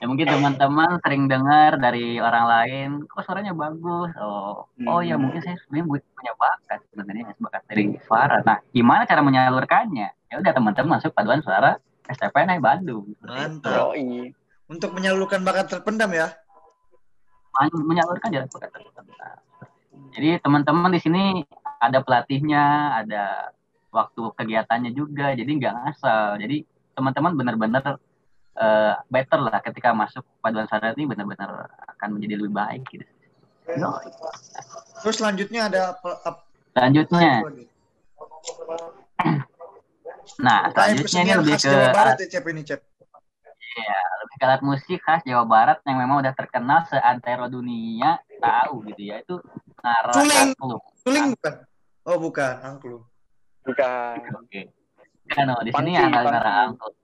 ya 0.00 0.08
mungkin 0.08 0.24
teman-teman 0.24 0.96
sering 1.04 1.28
dengar 1.28 1.76
dari 1.76 2.16
orang 2.16 2.48
lain 2.48 2.88
kok 3.04 3.20
suaranya 3.20 3.52
bagus 3.52 4.08
oh 4.16 4.64
oh 4.64 5.00
ya 5.04 5.20
Hmm. 5.20 5.28
mungkin 5.28 5.44
saya 5.44 5.60
sebenarnya 5.60 5.84
punya 6.08 6.32
bakat 6.34 6.80
sebenarnya 6.88 7.24
bakat 7.36 7.62
dari 7.68 7.84
suara 8.00 8.40
nah 8.40 8.64
gimana 8.72 9.04
cara 9.04 9.20
menyalurkannya 9.20 10.08
ya 10.08 10.34
udah 10.40 10.52
teman-teman 10.56 10.96
masuk 10.96 11.12
paduan 11.12 11.44
suara 11.44 11.76
STPN 12.08 12.58
Bandung. 12.60 13.12
Mantap. 13.22 13.94
Yoi. 13.94 14.32
Untuk 14.68 14.92
menyalurkan 14.92 15.44
bakat 15.44 15.68
terpendam 15.72 16.12
ya. 16.12 16.32
Men- 17.58 17.86
menyalurkan 17.86 18.28
jalan 18.30 18.48
bakat 18.48 18.70
tertentu. 18.70 19.12
jadi 20.14 20.38
teman-teman 20.40 20.94
di 20.94 21.00
sini 21.02 21.22
ada 21.82 21.98
pelatihnya 22.00 22.94
ada 23.02 23.50
waktu 23.90 24.30
kegiatannya 24.38 24.94
juga 24.94 25.34
jadi 25.34 25.50
nggak 25.58 25.74
ngasal 25.74 26.38
jadi 26.38 26.62
teman-teman 26.94 27.34
benar-benar 27.34 27.98
eh, 28.58 28.94
better 29.10 29.42
lah 29.42 29.58
ketika 29.58 29.90
masuk 29.90 30.22
paduan 30.38 30.70
suara 30.70 30.94
ini 30.94 31.06
benar-benar 31.06 31.66
akan 31.98 32.08
menjadi 32.14 32.34
lebih 32.38 32.54
baik 32.54 32.82
gitu. 32.94 33.04
No. 33.76 34.00
Terus 35.04 35.16
selanjutnya 35.20 35.68
ada 35.68 35.98
apa, 35.98 36.46
Selanjutnya? 36.72 37.42
nah 40.38 40.68
UKM 40.68 40.74
selanjutnya 40.74 40.92
ini 40.92 41.04
kesenian 41.06 41.36
lebih 41.40 41.52
khas 41.56 41.62
ke 41.62 41.70
Jawa 41.72 41.90
Barat 41.94 42.16
ya, 42.20 42.26
Cep 42.28 42.44
ini, 42.52 42.62
Cep. 42.66 42.80
ya, 43.78 43.98
lebih 44.20 44.36
ke 44.38 44.44
alat 44.44 44.62
musik 44.62 44.98
khas 45.02 45.20
Jawa 45.24 45.44
Barat 45.48 45.78
yang 45.88 45.96
memang 45.98 46.16
udah 46.20 46.32
terkenal 46.36 46.84
seantero 46.86 47.46
dunia 47.48 48.20
tahu 48.38 48.86
gitu 48.92 49.02
ya 49.10 49.16
itu 49.22 49.36
nara 49.82 50.12
Suling. 50.14 50.38
angklung. 50.52 50.82
Suling 51.02 51.26
bukan? 51.34 51.54
Oh, 52.08 52.16
bukan, 52.16 52.54
angklung. 52.64 53.04
Bukan. 53.66 54.14
Oke. 54.40 54.60
Kan 55.28 55.52
oh, 55.52 55.60
di 55.60 55.70
sini 55.74 55.92
ada 55.98 56.24
nara 56.24 56.52
angklung. 56.70 56.96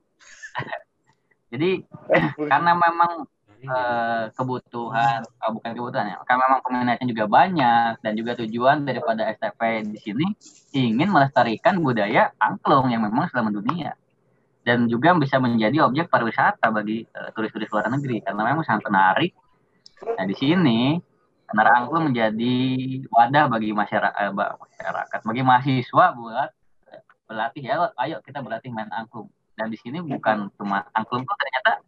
Jadi 1.52 1.70
Eh, 2.14 2.24
karena 2.37 2.72
memang 2.76 3.26
eh, 3.66 4.24
kebutuhan, 4.37 5.20
oh, 5.24 5.50
bukan 5.57 5.70
kebutuhan 5.74 6.07
ya, 6.12 6.16
karena 6.29 6.42
memang 6.48 6.62
peminatnya 6.64 7.07
juga 7.09 7.24
banyak 7.27 7.92
dan 8.05 8.12
juga 8.14 8.33
tujuan 8.44 8.77
daripada 8.85 9.22
STP 9.35 9.61
di 9.88 9.98
sini 10.00 10.27
ingin 10.77 11.09
melestarikan 11.11 11.81
budaya 11.81 12.33
angklung 12.38 12.92
yang 12.92 13.03
memang 13.05 13.29
sudah 13.31 13.44
mendunia. 13.44 13.92
dan 14.64 14.88
juga 14.88 15.12
bisa 15.20 15.37
menjadi 15.37 15.85
objek 15.85 16.09
pariwisata 16.09 16.72
bagi 16.72 17.05
uh, 17.05 17.29
turis-turis 17.37 17.68
luar 17.68 17.85
negeri 17.92 18.24
karena 18.24 18.48
memang 18.48 18.64
sangat 18.64 18.88
menarik. 18.88 19.37
Nah 20.16 20.24
di 20.24 20.33
sini 20.33 20.96
Menara 21.53 21.85
Angklung 21.85 22.09
menjadi 22.09 22.57
wadah 23.12 23.44
bagi 23.53 23.77
masyarakat, 23.77 24.16
eh, 24.16 24.33
masyarakat 24.33 25.20
bagi 25.20 25.42
mahasiswa 25.44 26.07
buat 26.16 26.50
berlatih 27.24 27.62
ya 27.64 27.74
ayo 28.05 28.20
kita 28.20 28.44
berlatih 28.44 28.70
main 28.70 28.88
angklung 28.92 29.33
dan 29.57 29.72
di 29.72 29.79
sini 29.81 30.00
bukan 30.05 30.53
cuma 30.61 30.85
angklung 30.92 31.24
tuh 31.24 31.37
ternyata 31.40 31.81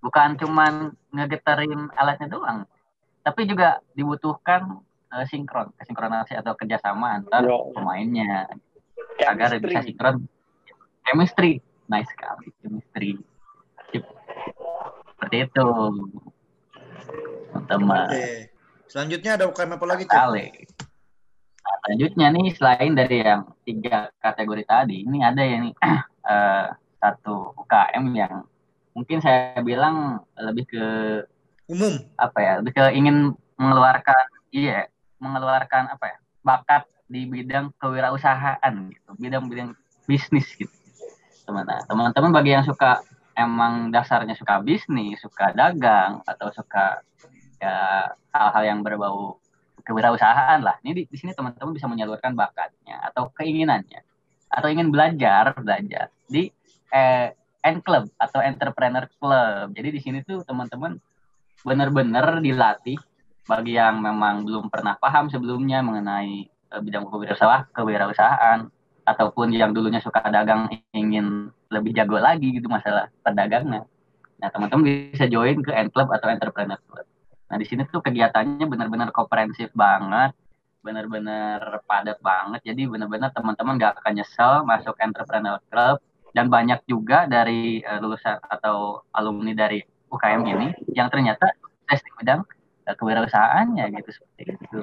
bukan 0.00 0.36
cuma 0.40 0.92
ngegetarin 1.12 1.92
alatnya 1.96 2.28
doang 2.28 2.64
tapi 3.20 3.44
juga 3.44 3.84
dibutuhkan 3.92 4.80
uh, 5.12 5.24
sinkron 5.28 5.70
sinkronasi 5.84 6.38
atau 6.38 6.56
kerjasama 6.56 7.20
antar 7.20 7.44
Yo. 7.44 7.74
pemainnya. 7.76 8.48
Chemistry. 9.20 9.28
agar 9.28 9.50
bisa 9.60 9.80
sinkron. 9.84 10.16
Chemistry. 11.04 11.52
Nice 11.90 12.08
sekali 12.14 12.48
chemistry. 12.62 13.10
Seperti 13.90 15.36
itu. 15.44 15.68
Teman-teman. 17.50 18.08
Selanjutnya 18.88 19.36
ada 19.36 19.44
UKM 19.50 19.76
apa 19.76 19.86
lagi 19.86 20.06
Kali. 20.06 20.46
Nah, 21.60 21.76
selanjutnya 21.84 22.26
nih 22.32 22.46
selain 22.56 22.92
dari 22.96 23.18
yang 23.20 23.42
tiga 23.62 24.08
kategori 24.18 24.64
tadi 24.64 25.04
ini 25.04 25.20
ada 25.20 25.42
ya 25.44 25.56
nih 25.60 25.74
uh, 26.24 26.66
satu 27.00 27.52
UKM 27.54 28.04
yang 28.16 28.34
mungkin 28.96 29.22
saya 29.22 29.58
bilang 29.62 30.26
lebih 30.34 30.64
ke 30.66 30.84
umum. 31.70 32.02
apa 32.18 32.38
ya 32.42 32.52
lebih 32.58 32.72
ke 32.74 32.82
ingin 32.94 33.32
mengeluarkan 33.60 34.24
iya 34.50 34.90
mengeluarkan 35.22 35.94
apa 35.94 36.04
ya 36.10 36.18
bakat 36.42 36.82
di 37.10 37.26
bidang 37.26 37.74
kewirausahaan 37.78 38.74
gitu 38.90 39.10
bidang-bidang 39.18 39.74
bisnis 40.06 40.46
gitu. 40.54 40.70
Teman 41.46 41.66
teman-teman 41.86 42.30
bagi 42.30 42.54
yang 42.54 42.62
suka 42.62 43.02
emang 43.34 43.90
dasarnya 43.94 44.34
suka 44.38 44.62
bisnis 44.62 45.18
suka 45.22 45.50
dagang 45.54 46.22
atau 46.26 46.50
suka 46.54 47.02
ya 47.60 48.08
hal-hal 48.32 48.62
yang 48.64 48.80
berbau 48.80 49.40
kewirausahaan 49.82 50.60
lah 50.62 50.76
ini 50.84 50.92
di, 50.92 51.02
di 51.08 51.16
sini 51.18 51.32
teman-teman 51.34 51.74
bisa 51.74 51.90
menyalurkan 51.90 52.36
bakatnya 52.36 53.00
atau 53.10 53.32
keinginannya 53.34 54.00
atau 54.50 54.68
ingin 54.70 54.90
belajar 54.90 55.54
belajar 55.56 56.10
di 56.26 56.50
eh, 56.90 57.34
N 57.60 57.84
Club 57.84 58.08
atau 58.16 58.40
Entrepreneur 58.40 59.04
Club 59.20 59.72
jadi 59.76 59.88
di 59.92 60.00
sini 60.00 60.18
tuh 60.24 60.40
teman-teman 60.44 60.96
benar-benar 61.60 62.40
dilatih 62.40 62.96
bagi 63.44 63.76
yang 63.76 64.00
memang 64.00 64.46
belum 64.46 64.70
pernah 64.70 64.96
paham 64.96 65.28
sebelumnya 65.28 65.82
mengenai 65.82 66.46
uh, 66.70 66.80
bidang 66.80 67.08
kewirausahaan, 67.10 67.66
kewirausahaan 67.74 68.70
ataupun 69.04 69.50
yang 69.50 69.74
dulunya 69.74 69.98
suka 69.98 70.22
dagang 70.30 70.70
ingin 70.94 71.50
lebih 71.72 71.90
jago 71.96 72.20
lagi 72.22 72.54
gitu 72.54 72.70
masalah 72.70 73.10
perdagangan. 73.26 73.82
Nah, 74.40 74.48
teman-teman 74.48 75.12
bisa 75.12 75.26
join 75.26 75.60
ke 75.60 75.72
N 75.74 75.90
Club 75.90 76.08
atau 76.14 76.30
Entrepreneur 76.30 76.78
Club. 76.88 77.06
Nah, 77.50 77.56
di 77.58 77.66
sini 77.66 77.82
tuh 77.90 78.00
kegiatannya 78.00 78.64
benar-benar 78.70 79.10
komprehensif 79.10 79.68
banget, 79.74 80.32
benar-benar 80.80 81.82
padat 81.84 82.22
banget. 82.22 82.60
Jadi 82.64 82.86
benar-benar 82.86 83.34
teman-teman 83.34 83.76
gak 83.76 84.00
akan 84.00 84.12
nyesel 84.16 84.52
masuk 84.64 84.94
Entrepreneur 85.02 85.58
Club 85.68 85.98
dan 86.34 86.46
banyak 86.48 86.82
juga 86.86 87.26
dari 87.26 87.82
uh, 87.82 87.98
lulusan 87.98 88.38
atau 88.46 89.04
alumni 89.14 89.52
dari 89.54 89.82
UKM 90.10 90.42
ini 90.46 90.68
yang 90.94 91.06
ternyata 91.10 91.54
tes 91.86 92.02
di 92.02 92.10
bidang 92.18 92.42
kewirausahaannya 92.86 93.94
gitu 94.02 94.10
seperti 94.10 94.58
itu. 94.58 94.78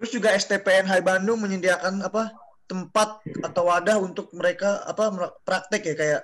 Terus 0.00 0.10
juga 0.16 0.32
STPN 0.32 0.88
Hai 0.88 1.04
Bandung 1.04 1.44
menyediakan 1.44 2.00
apa 2.00 2.32
tempat 2.64 3.20
atau 3.44 3.62
wadah 3.68 4.00
untuk 4.00 4.32
mereka 4.32 4.80
apa 4.88 5.34
praktek 5.44 5.92
ya 5.92 5.94
kayak 5.98 6.22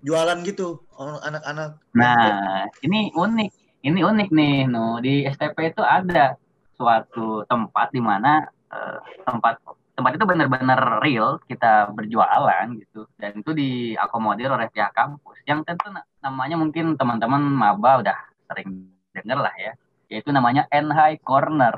jualan 0.00 0.38
gitu 0.48 0.80
anak-anak. 0.96 1.76
Nah, 1.92 2.64
ini 2.80 3.12
unik. 3.12 3.52
Ini 3.80 4.00
unik 4.04 4.28
nih, 4.32 4.56
no. 4.68 5.00
Di 5.00 5.24
STP 5.28 5.72
itu 5.72 5.80
ada 5.80 6.36
suatu 6.76 7.44
tempat 7.48 7.92
di 7.92 8.00
mana 8.00 8.44
uh, 8.72 9.00
tempat 9.24 9.60
tempat 10.00 10.16
itu 10.16 10.24
benar-benar 10.24 11.04
real 11.04 11.36
kita 11.44 11.92
berjualan 11.92 12.64
gitu. 12.80 13.04
Dan 13.20 13.44
itu 13.44 13.52
diakomodir 13.52 14.48
oleh 14.48 14.72
pihak 14.72 14.96
kampus. 14.96 15.36
Yang 15.44 15.68
tentu 15.68 15.92
namanya 16.24 16.56
mungkin 16.56 16.96
teman-teman 16.96 17.44
maba 17.44 18.00
udah 18.00 18.18
sering 18.48 18.88
dengar 19.12 19.44
lah 19.44 19.54
ya. 19.60 19.76
Yaitu 20.08 20.32
namanya 20.32 20.64
Enhai 20.72 21.20
Corner. 21.20 21.76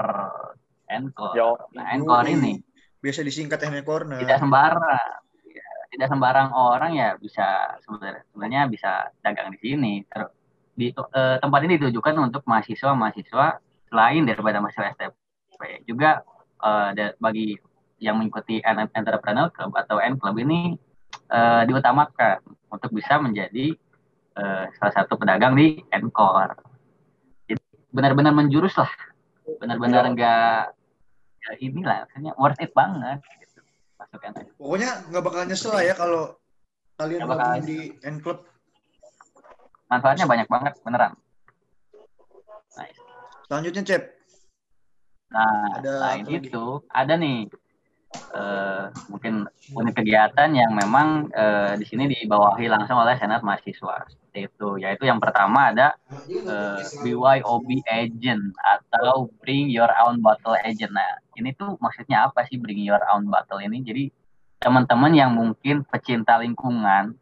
Encore 0.86 1.66
nah 1.74 1.90
Encore 1.90 2.30
ini. 2.30 2.62
biasa 3.02 3.26
disingkat 3.26 3.58
Enhai 3.66 3.82
Corner. 3.82 4.22
Tidak 4.22 4.38
sembarang. 4.38 5.18
Ya, 5.50 5.68
tidak 5.90 6.08
sembarang 6.14 6.48
orang 6.54 6.94
ya 6.94 7.18
bisa 7.18 7.74
sebenarnya 7.82 8.22
sebenarnya 8.30 8.62
bisa 8.70 8.90
dagang 9.26 9.50
di 9.50 9.58
sini. 9.58 9.92
Ter, 10.06 10.30
di 10.78 10.94
eh, 10.94 11.36
tempat 11.42 11.60
ini 11.66 11.74
ditujukan 11.82 12.14
untuk 12.22 12.46
mahasiswa-mahasiswa 12.46 13.46
selain 13.90 14.22
daripada 14.24 14.62
mahasiswa 14.62 14.94
STP 14.94 15.84
juga 15.84 16.22
eh, 16.62 17.12
bagi 17.18 17.71
yang 18.02 18.18
mengikuti 18.18 18.58
entrepreneur 18.66 19.46
club 19.54 19.70
atau 19.78 20.02
N 20.02 20.18
club 20.18 20.34
ini 20.42 20.74
eh, 21.30 21.62
diutamakan 21.70 22.42
untuk 22.74 22.90
bisa 22.90 23.22
menjadi 23.22 23.78
eh, 24.36 24.64
salah 24.76 24.94
satu 24.98 25.14
pedagang 25.14 25.54
di 25.54 25.78
Encore. 25.94 26.58
Benar-benar 27.94 28.34
menjurus 28.34 28.74
lah. 28.74 28.90
Benar-benar 29.62 30.02
iya. 30.02 30.10
enggak 30.10 30.56
ya 31.42 31.52
inilah 31.58 32.06
maksudnya 32.06 32.32
worth 32.38 32.60
it 32.62 32.70
banget 32.70 33.18
gitu. 33.42 33.60
masukkan 33.98 34.30
pokoknya 34.54 34.90
nggak 35.10 35.22
bakal 35.26 35.42
nyesel 35.42 35.74
lah 35.74 35.82
ya 35.82 35.94
kalau 35.98 36.38
kalian 36.98 37.26
bakal 37.26 37.58
di 37.66 37.98
N 38.06 38.22
Club. 38.22 38.46
Manfaatnya 39.90 40.24
banyak 40.24 40.48
banget 40.48 40.72
beneran. 40.86 41.12
Nice. 42.78 42.96
selanjutnya 43.50 43.82
cep. 43.84 44.02
Nah 45.34 45.82
ada 45.82 45.90
lain 45.98 46.24
itu 46.30 46.66
ada 46.88 47.14
nih 47.18 47.50
uh, 48.32 48.88
mungkin 49.08 49.44
unit 49.72 49.94
kegiatan 49.94 50.50
yang 50.52 50.72
memang 50.72 51.28
uh, 51.32 51.72
di 51.76 51.84
sini 51.84 52.08
dibawahi 52.08 52.68
langsung 52.68 53.00
oleh 53.00 53.16
senat 53.16 53.44
mahasiswa. 53.44 54.08
Itu. 54.32 54.80
Yaitu 54.80 55.04
yang 55.04 55.20
pertama 55.20 55.76
ada 55.76 55.92
uh, 56.48 56.80
eh, 56.80 56.80
BYOB 57.04 57.84
agent 57.84 58.56
atau 58.64 59.28
bring 59.44 59.68
your 59.68 59.92
own 60.08 60.24
bottle 60.24 60.56
agent. 60.64 60.88
Nah 60.96 61.20
ini 61.36 61.52
tuh 61.52 61.76
maksudnya 61.84 62.28
apa 62.28 62.48
sih 62.48 62.56
bring 62.56 62.80
your 62.80 63.00
own 63.12 63.28
bottle 63.28 63.60
ini? 63.60 63.84
Jadi 63.84 64.08
teman-teman 64.62 65.12
yang 65.12 65.36
mungkin 65.36 65.84
pecinta 65.84 66.40
lingkungan 66.40 67.12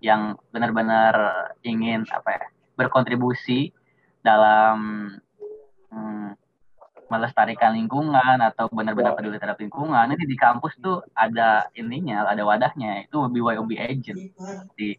yang 0.00 0.40
benar-benar 0.48 1.14
ingin 1.60 2.08
apa 2.08 2.30
ya 2.32 2.46
berkontribusi 2.76 3.72
dalam 4.24 5.08
hmm, 5.92 6.45
melestarikan 7.06 7.78
lingkungan 7.78 8.42
atau 8.42 8.66
benar-benar 8.70 9.14
peduli 9.14 9.38
terhadap 9.38 9.62
lingkungan 9.62 10.10
ini 10.10 10.24
di 10.26 10.36
kampus 10.36 10.74
tuh 10.82 11.06
ada 11.14 11.70
ininya 11.78 12.26
ada 12.26 12.42
wadahnya 12.42 13.06
itu 13.06 13.18
BYOB 13.30 13.70
agent. 13.78 14.34
Di 14.74 14.98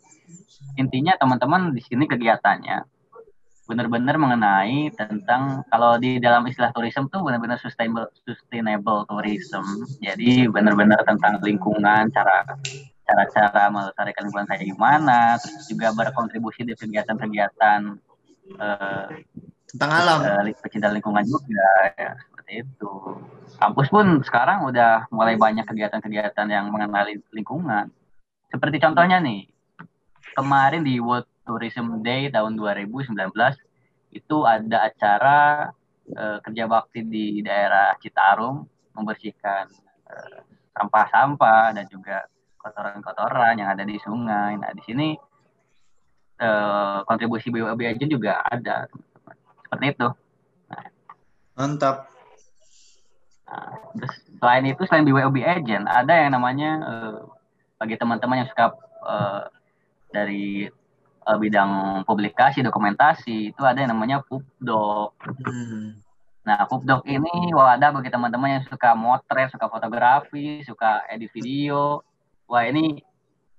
intinya 0.80 1.16
teman-teman 1.20 1.76
di 1.76 1.82
sini 1.84 2.08
kegiatannya 2.08 2.98
benar-benar 3.68 4.16
mengenai 4.16 4.96
tentang 4.96 5.68
kalau 5.68 6.00
di 6.00 6.24
dalam 6.24 6.48
istilah 6.48 6.72
tourism 6.72 7.12
tuh 7.12 7.20
benar-benar 7.20 7.60
sustainable 7.60 8.08
sustainable 8.24 9.04
tourism. 9.12 9.64
Jadi 10.00 10.48
benar-benar 10.48 11.04
tentang 11.04 11.44
lingkungan 11.44 12.08
cara 12.16 12.48
cara-cara 13.08 13.68
melestarikan 13.72 14.24
lingkungan 14.28 14.48
kayak 14.48 14.64
gimana 14.68 15.20
terus 15.40 15.68
juga 15.72 15.96
berkontribusi 15.96 16.68
di 16.68 16.76
kegiatan-kegiatan 16.76 17.80
uh, 18.60 19.08
tentang 19.72 19.92
alam. 19.92 20.20
Pecinta 20.64 20.92
lingkungan 20.92 21.24
juga 21.28 21.94
ya. 21.96 22.12
Seperti 22.16 22.52
itu. 22.64 22.92
Kampus 23.58 23.88
pun 23.90 24.22
sekarang 24.24 24.68
udah 24.70 25.10
mulai 25.12 25.36
banyak 25.36 25.66
kegiatan-kegiatan 25.68 26.48
yang 26.48 26.72
mengenali 26.72 27.20
lingkungan. 27.34 27.92
Seperti 28.48 28.80
contohnya 28.80 29.20
nih 29.20 29.50
kemarin 30.38 30.86
di 30.86 31.02
World 31.04 31.28
Tourism 31.44 32.00
Day 32.00 32.32
tahun 32.32 32.56
2019 32.56 33.12
itu 34.16 34.38
ada 34.48 34.88
acara 34.88 35.40
uh, 36.16 36.38
kerja 36.40 36.64
bakti 36.70 37.04
di 37.04 37.44
daerah 37.44 37.96
Citarum 38.00 38.64
membersihkan 38.96 39.68
sampah 40.08 40.44
sampah-sampah 40.78 41.76
dan 41.76 41.86
juga 41.92 42.24
kotoran-kotoran 42.56 43.60
yang 43.60 43.70
ada 43.74 43.84
di 43.84 43.98
sungai. 44.00 44.56
Nah 44.56 44.72
di 44.72 44.82
sini 44.86 45.08
uh, 46.42 47.02
kontribusi 47.04 47.50
aja 47.52 48.06
juga 48.06 48.46
ada 48.46 48.86
seperti 49.68 49.86
itu 49.92 50.08
nah. 50.72 50.86
mantap 51.60 52.08
nah, 53.44 53.76
terus 54.00 54.16
selain 54.40 54.66
itu 54.72 54.82
selain 54.88 55.04
BYOB 55.04 55.38
agent 55.44 55.86
ada 55.92 56.14
yang 56.16 56.32
namanya 56.32 56.72
uh, 56.88 57.20
bagi 57.78 58.00
teman-teman 58.00 58.42
yang 58.42 58.50
suka 58.50 58.74
uh, 59.04 59.52
dari 60.10 60.72
uh, 61.28 61.38
bidang 61.38 62.02
publikasi 62.08 62.64
dokumentasi 62.64 63.52
itu 63.52 63.62
ada 63.68 63.84
yang 63.84 63.92
namanya 63.92 64.24
pubdoc 64.24 65.12
hmm. 65.28 66.00
nah 66.48 66.64
pubdoc 66.66 67.04
ini 67.04 67.52
wadah 67.52 67.92
bagi 67.92 68.08
teman-teman 68.08 68.58
yang 68.58 68.64
suka 68.72 68.96
motret 68.96 69.52
suka 69.52 69.68
fotografi 69.68 70.64
suka 70.64 71.04
edit 71.12 71.30
video 71.36 72.08
wah 72.48 72.64
ini 72.64 73.04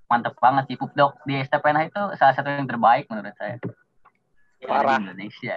mantep 0.08 0.34
banget 0.40 0.72
sih 0.72 0.76
Pupdok 0.80 1.20
di 1.28 1.36
STPNH 1.44 1.92
itu 1.92 2.02
salah 2.16 2.34
satu 2.34 2.48
yang 2.48 2.64
terbaik 2.64 3.04
menurut 3.12 3.36
saya 3.36 3.60
Parah. 4.64 4.98
di 4.98 5.04
Indonesia 5.04 5.54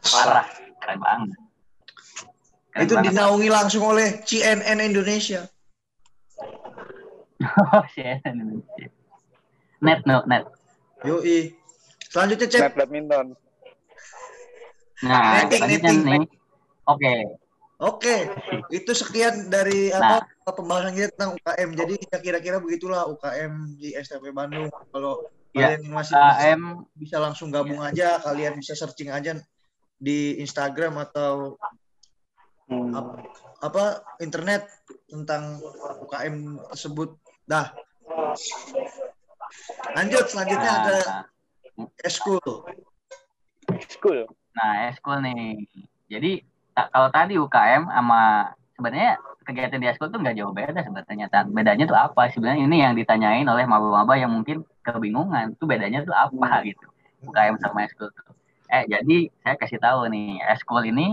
parah 0.00 0.46
keren 0.78 0.98
banget 0.98 1.30
Keren 2.72 2.82
Itu 2.82 2.94
banget. 2.94 3.12
dinaungi 3.12 3.48
langsung 3.48 3.84
oleh 3.84 4.24
CNN 4.24 4.80
Indonesia. 4.80 5.44
CNN 7.92 8.32
Indonesia. 8.32 8.88
net 9.78 10.00
no 10.04 10.22
net 10.24 10.46
Yoi. 11.02 11.52
Selanjutnya 12.06 12.46
Cep. 12.46 12.62
Net 12.62 12.74
badminton. 12.74 13.26
nah 15.02 15.42
Netting, 15.42 15.58
selanjutnya 15.58 15.90
netting. 15.90 16.06
nih 16.06 16.24
oke 16.86 17.14
Oke, 17.82 18.30
itu 18.78 18.94
sekian 18.94 19.50
dari 19.50 19.90
Nah. 19.90 20.22
apa 20.22 20.54
pembahasan 20.54 20.94
kita 20.94 21.10
tentang 21.10 21.34
UKM. 21.34 21.70
Jadi 21.74 21.94
ya 21.98 22.18
kira-kira 22.22 22.62
begitulah 22.62 23.10
UKM 23.10 23.74
di 23.74 23.90
STP 23.92 24.30
Bandung. 24.30 24.70
Kalau 24.88 25.26
Ya, 25.50 25.74
kalian 25.74 25.84
yang 25.84 25.92
masih 25.92 26.14
KM 26.14 26.60
bisa 26.94 27.16
langsung 27.18 27.50
gabung 27.50 27.76
aja, 27.76 28.22
kalian 28.22 28.54
bisa 28.56 28.72
searching 28.72 29.10
aja 29.10 29.34
di 30.02 30.42
Instagram 30.42 30.98
atau 30.98 31.54
Hmm. 32.66 32.90
ap- 32.96 33.22
apa 33.62 33.84
internet 34.18 34.64
tentang 35.06 35.60
UKM 36.02 36.58
tersebut. 36.72 37.14
Dah. 37.44 37.70
Lanjut 39.92 40.24
selanjutnya 40.32 40.72
nah, 40.72 40.82
ada 40.82 40.98
eskul. 42.02 42.40
School. 43.92 44.24
Nah, 44.56 44.88
eskul 44.88 45.20
nih. 45.20 45.68
Jadi 46.08 46.32
kalau 46.74 47.08
tadi 47.12 47.36
UKM 47.36 47.92
sama 47.92 48.50
sebenarnya 48.74 49.20
kegiatan 49.44 49.78
di 49.78 49.86
eskul 49.90 50.08
tuh 50.08 50.18
nggak 50.22 50.36
jauh 50.38 50.54
beda 50.54 50.80
sebenarnya. 50.80 51.28
Bedanya 51.52 51.84
tuh 51.84 51.98
apa? 51.98 52.32
Sebenarnya 52.32 52.62
ini 52.64 52.80
yang 52.80 52.96
ditanyain 52.96 53.44
oleh 53.44 53.68
maba-maba 53.68 54.16
yang 54.16 54.32
mungkin 54.32 54.64
kebingungan. 54.80 55.54
Tuh 55.60 55.68
bedanya 55.68 56.02
tuh 56.02 56.16
apa 56.16 56.64
gitu. 56.64 56.88
UKM 57.26 57.60
sama 57.60 57.84
eskul 57.84 58.08
tuh. 58.10 58.32
Eh, 58.72 58.84
jadi 58.88 59.18
saya 59.44 59.54
kasih 59.60 59.76
tahu 59.76 60.08
nih, 60.08 60.40
eskul 60.48 60.80
ini 60.82 61.12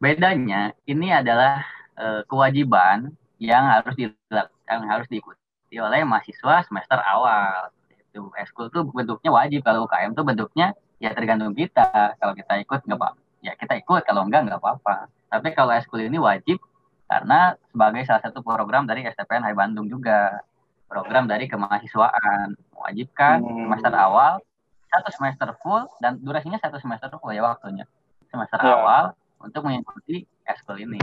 bedanya 0.00 0.72
ini 0.88 1.12
adalah 1.12 1.60
eh, 2.00 2.24
kewajiban 2.24 3.12
yang 3.36 3.68
harus 3.68 3.92
dilak- 3.92 4.48
yang 4.64 4.82
harus 4.88 5.04
diikuti 5.12 5.76
oleh 5.76 6.00
mahasiswa 6.02 6.64
semester 6.64 6.96
awal. 7.04 7.68
Itu 8.08 8.32
eskul 8.40 8.72
tuh 8.72 8.88
bentuknya 8.88 9.28
wajib 9.28 9.60
kalau 9.60 9.84
UKM 9.84 10.16
tuh 10.16 10.24
bentuknya 10.24 10.72
ya 10.96 11.12
tergantung 11.12 11.52
kita 11.52 12.16
kalau 12.16 12.32
kita 12.32 12.60
ikut 12.60 12.80
nggak 12.84 12.96
apa 12.96 13.08
ya 13.40 13.52
kita 13.56 13.72
ikut 13.80 14.04
kalau 14.04 14.20
enggak 14.28 14.44
nggak 14.44 14.60
apa-apa 14.60 15.08
tapi 15.32 15.56
kalau 15.56 15.72
eskul 15.72 15.96
ini 15.96 16.20
wajib 16.20 16.60
karena 17.08 17.56
sebagai 17.72 18.04
salah 18.04 18.20
satu 18.20 18.44
program 18.44 18.84
dari 18.84 19.08
STPN 19.08 19.40
Hai 19.40 19.56
Bandung 19.56 19.88
juga 19.88 20.44
program 20.84 21.24
dari 21.24 21.48
kemahasiswaan 21.48 22.52
mewajibkan 22.76 23.40
Hmm. 23.40 23.72
semester 23.72 23.94
awal 23.96 24.44
satu 24.90 25.08
semester 25.14 25.48
full 25.62 25.86
dan 26.02 26.18
durasinya 26.18 26.58
satu 26.58 26.82
semester 26.82 27.08
full 27.22 27.30
ya 27.30 27.46
waktunya. 27.46 27.86
Semester 28.30 28.58
Ya. 28.58 28.74
awal 28.78 29.04
untuk 29.40 29.62
mengikuti 29.64 30.26
eskul 30.44 30.82
ini. 30.82 30.98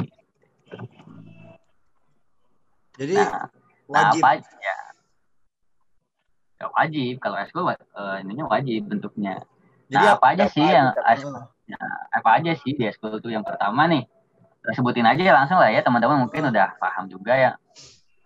Jadi 2.99 3.13
nah, 3.15 3.47
nah 3.87 4.11
wajib. 4.11 4.21
apa 4.21 4.29
ya? 4.59 4.77
Ya, 6.57 6.65
wajib. 6.73 7.13
Kalau 7.23 7.37
eskul 7.39 7.63
eh, 7.71 8.17
ininya 8.25 8.45
wajib 8.51 8.89
bentuknya. 8.91 9.39
Jadi 9.87 10.03
nah, 10.03 10.15
apa 10.19 10.25
aja 10.35 10.43
apa 10.43 10.53
sih 10.53 10.65
aja, 10.67 10.75
yang 10.75 10.87
apa 10.91 11.11
eskul 11.15 11.33
apa 12.11 12.29
aja 12.39 12.51
sih 12.59 12.71
di 12.75 12.83
eskul 12.87 13.15
itu 13.19 13.29
yang 13.31 13.43
pertama 13.47 13.87
nih? 13.87 14.03
Sebutin 14.75 15.07
aja 15.07 15.23
langsung 15.31 15.63
lah 15.63 15.71
ya 15.71 15.79
teman-teman 15.79 16.27
mungkin 16.27 16.51
udah 16.51 16.75
paham 16.75 17.07
juga 17.07 17.33
ya. 17.39 17.51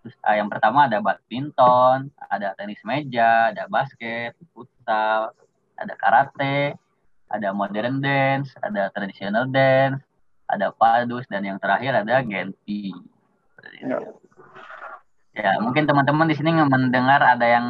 Terus, 0.01 0.17
ah, 0.25 0.33
yang 0.33 0.49
pertama 0.49 0.89
ada 0.89 0.97
badminton 0.97 2.09
ada 2.17 2.57
tenis 2.57 2.81
meja 2.81 3.53
ada 3.53 3.69
basket 3.69 4.33
futsal 4.49 5.29
ada 5.81 5.93
karate 5.97 6.77
ada 7.31 7.49
modern 7.51 7.97
dance 7.99 8.53
ada 8.61 8.93
traditional 8.93 9.49
dance 9.49 10.01
ada 10.45 10.69
padus 10.69 11.25
dan 11.31 11.41
yang 11.47 11.57
terakhir 11.57 11.95
ada 12.05 12.21
genpi 12.21 12.93
Ya. 13.81 13.97
ya 15.31 15.51
mungkin 15.61 15.85
teman-teman 15.85 16.27
di 16.27 16.35
sini 16.35 16.51
mendengar 16.65 17.21
ada 17.21 17.45
yang 17.45 17.67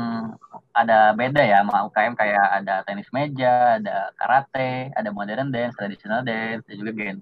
ada 0.71 1.12
beda 1.12 1.43
ya 1.43 1.63
sama 1.63 1.88
UKM 1.91 2.15
kayak 2.15 2.47
ada 2.63 2.82
tenis 2.88 3.12
meja, 3.12 3.78
ada 3.80 4.15
karate, 4.15 4.91
ada 4.95 5.10
modern 5.12 5.52
dance, 5.52 5.76
traditional 5.76 6.24
dance, 6.24 6.63
dan 6.63 6.76
juga 6.80 6.91
gen. 6.95 7.17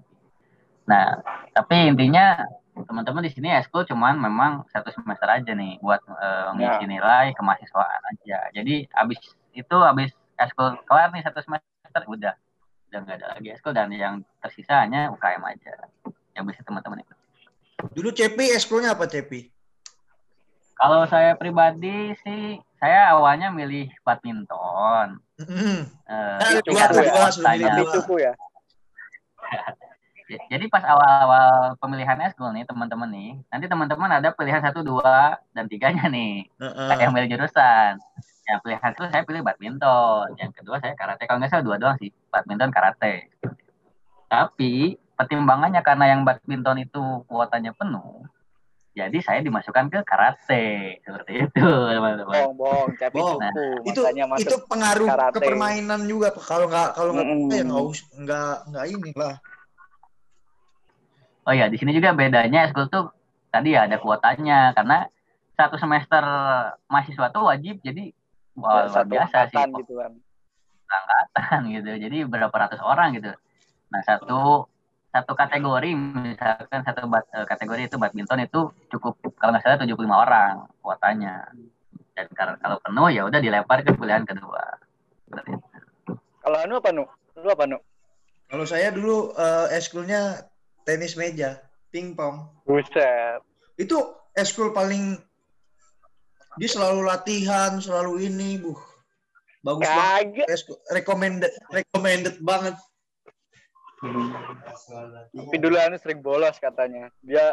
Nah, 0.86 1.18
tapi 1.50 1.90
intinya 1.90 2.46
teman-teman 2.74 3.26
di 3.26 3.30
sini 3.34 3.50
eskul 3.58 3.84
cuman 3.84 4.16
memang 4.16 4.64
satu 4.70 4.88
semester 4.94 5.26
aja 5.28 5.52
nih 5.52 5.82
buat 5.82 6.00
eh, 6.06 6.48
ngisi 6.56 6.86
nilai 6.86 7.34
kemahasiswaan 7.34 8.02
aja. 8.16 8.48
Jadi 8.54 8.86
abis 8.94 9.18
itu 9.52 9.76
abis 9.82 10.14
eskul 10.40 10.80
kelar 10.88 11.12
nih 11.12 11.22
satu 11.22 11.44
semester 11.44 12.02
udah 12.08 12.34
udah 12.90 12.98
nggak 13.06 13.16
ada 13.22 13.26
lagi 13.36 13.48
eskul 13.54 13.76
dan 13.76 13.92
yang 13.92 14.24
tersisa 14.40 14.82
hanya 14.82 15.12
UKM 15.14 15.42
aja 15.46 15.72
yang 16.34 16.44
bisa 16.48 16.64
teman-teman 16.64 17.04
ikut. 17.04 17.16
Dulu 17.94 18.10
Cepi 18.12 18.50
eskulnya 18.56 18.96
apa 18.96 19.06
Cepi? 19.06 19.46
Kalau 20.80 21.04
saya 21.04 21.36
pribadi 21.36 22.16
sih 22.24 22.56
saya 22.80 23.12
awalnya 23.12 23.52
milih 23.52 23.92
badminton. 24.00 25.20
Hmm. 25.36 25.80
Eh, 26.08 26.38
Nah, 26.40 26.60
dua, 26.64 26.84
dua, 26.88 27.28
cukup 28.00 28.16
ya. 28.16 28.32
Ya, 29.52 29.62
Jadi 30.50 30.64
pas 30.70 30.84
awal-awal 30.86 31.74
pemilihan 31.80 32.18
eskul 32.26 32.54
nih 32.54 32.68
teman-teman 32.68 33.10
nih, 33.10 33.30
nanti 33.50 33.66
teman-teman 33.66 34.10
ada 34.20 34.30
pilihan 34.30 34.62
satu, 34.62 34.84
dua, 34.84 35.40
dan 35.56 35.66
tiganya 35.66 36.06
nih. 36.06 36.46
Heeh. 36.60 36.88
Kayak 36.94 37.10
milih 37.10 37.28
jurusan. 37.34 37.98
Yang 38.46 38.58
pilihan 38.66 38.90
itu 38.94 39.02
saya 39.10 39.22
pilih 39.26 39.42
badminton. 39.42 40.26
Yang 40.38 40.50
kedua 40.62 40.76
saya 40.78 40.94
karate. 40.94 41.26
Kalau 41.26 41.38
nggak 41.42 41.50
salah 41.50 41.64
dua 41.66 41.76
doang 41.78 41.96
sih, 41.98 42.10
badminton, 42.30 42.70
karate. 42.70 43.30
Tapi 44.30 44.94
pertimbangannya 45.18 45.82
karena 45.82 46.04
yang 46.14 46.22
badminton 46.22 46.80
itu 46.80 47.26
kuotanya 47.28 47.74
penuh, 47.76 48.24
jadi 48.90 49.18
saya 49.22 49.40
dimasukkan 49.44 49.86
ke 49.86 50.00
karate 50.02 50.98
seperti 51.06 51.46
itu 51.46 51.62
teman-teman. 51.62 52.34
Bohong, 52.34 52.54
bohong. 52.58 52.88
Tapi 52.98 53.16
Bohong. 53.20 53.38
cukup. 53.38 53.86
itu 53.86 54.00
itu 54.42 54.56
pengaruh 54.66 55.06
karate. 55.06 55.34
ke 55.36 55.40
permainan 55.46 56.00
juga 56.10 56.34
kalau 56.34 56.66
nggak 56.66 56.88
kalau 56.98 57.10
nggak 57.14 57.26
Mm-mm. 57.28 57.54
ya 57.54 57.62
nggak 57.62 57.84
us- 57.86 58.08
nggak 58.18 58.54
nggak 58.72 58.84
ini 58.90 59.10
lah 59.14 59.34
Oh 61.50 61.54
ya, 61.58 61.66
di 61.66 61.82
sini 61.82 61.90
juga 61.90 62.14
bedanya 62.14 62.70
eskul 62.70 62.86
tuh 62.86 63.10
tadi 63.50 63.74
ya 63.74 63.90
ada 63.90 63.98
kuotanya 63.98 64.70
karena 64.70 65.10
satu 65.58 65.74
semester 65.82 66.22
mahasiswa 66.86 67.26
tuh 67.34 67.42
wajib 67.50 67.82
jadi 67.82 68.14
wah, 68.54 68.86
luar 68.86 69.02
satu 69.02 69.10
biasa 69.10 69.50
sih 69.50 69.58
gitu 69.82 69.98
kan. 69.98 70.14
angkatan 70.86 71.60
gitu. 71.74 71.90
Jadi 72.06 72.18
berapa 72.22 72.54
ratus 72.54 72.78
orang 72.86 73.18
gitu. 73.18 73.34
Nah, 73.90 74.00
satu 74.06 74.70
satu 75.10 75.32
kategori 75.34 75.90
misalkan 75.98 76.86
satu 76.86 77.10
bat- 77.10 77.26
eh, 77.34 77.46
kategori 77.50 77.90
itu 77.90 77.98
badminton 77.98 78.46
itu 78.46 78.70
cukup 78.94 79.18
kalau 79.34 79.50
nggak 79.50 79.66
salah 79.66 79.82
75 79.82 80.22
orang 80.22 80.70
kuotanya. 80.86 81.50
Dan 82.14 82.30
kalau 82.30 82.54
kalau 82.62 82.78
penuh 82.78 83.10
ya 83.10 83.26
udah 83.26 83.42
dilempar 83.42 83.82
ke 83.82 83.90
pilihan 83.98 84.22
kedua. 84.22 84.78
Kalau 86.46 86.58
anu 86.62 86.78
apa 86.78 86.94
nu? 86.94 87.10
Lu 87.42 87.50
apa 87.50 87.66
nu? 87.66 87.82
kalau 88.50 88.66
saya 88.66 88.90
dulu 88.90 89.30
eh, 89.38 89.78
eskulnya 89.78 90.49
tenis 90.86 91.14
meja 91.14 91.60
pingpong 91.90 92.48
Buset. 92.64 93.40
itu 93.76 93.96
eskul 94.36 94.70
paling 94.70 95.18
dia 96.58 96.68
selalu 96.70 97.06
latihan 97.06 97.78
selalu 97.78 98.26
ini 98.26 98.58
bu 98.60 98.74
bagus 99.64 99.86
banget 99.86 100.24
Kagak. 100.24 100.46
eskul 100.50 100.76
recommended 100.92 101.52
recommended 101.70 102.36
banget 102.40 102.76
Tapi 105.36 105.56
dulu 105.60 105.76
anu 105.76 106.00
sering 106.00 106.24
bolos 106.24 106.56
katanya. 106.56 107.12
Dia 107.20 107.52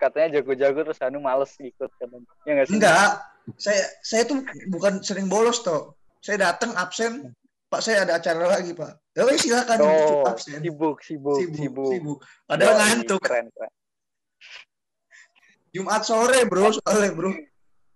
katanya 0.00 0.40
jago-jago 0.40 0.88
terus 0.88 1.04
anu 1.04 1.20
males 1.20 1.52
ikut 1.60 1.92
katanya. 2.00 2.32
Ya 2.48 2.64
sih? 2.64 2.80
enggak 2.80 3.20
saya 3.58 3.82
saya 4.00 4.22
tuh 4.24 4.40
bukan 4.70 5.02
sering 5.02 5.26
bolos 5.26 5.60
toh 5.66 5.98
saya 6.22 6.50
datang 6.50 6.72
absen 6.78 7.34
pak 7.72 7.80
saya 7.80 8.04
ada 8.04 8.20
acara 8.20 8.44
lagi 8.52 8.76
pak. 8.76 9.00
Ya 9.16 9.24
wes, 9.24 9.40
silakan 9.40 9.80
Oh, 9.80 10.28
absen. 10.28 10.60
sibuk, 10.60 11.00
sibuk, 11.00 11.40
sibuk 11.40 11.56
sibuk. 11.56 11.88
sibuk. 11.88 12.18
Padahal 12.44 12.76
ngantuk. 12.76 13.20
Keren, 13.24 13.48
keren. 13.48 13.72
Jumat 15.72 16.04
sore 16.04 16.44
bro 16.44 16.68
soalnya 16.68 17.16
bro. 17.16 17.32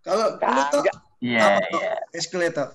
Kalau 0.00 0.40
dulu 0.40 0.62
tuh. 0.72 0.82
Iya, 1.20 1.40
apa 1.44 1.60
tuh? 1.72 1.80
iya. 1.80 1.96
eskulator 2.12 2.68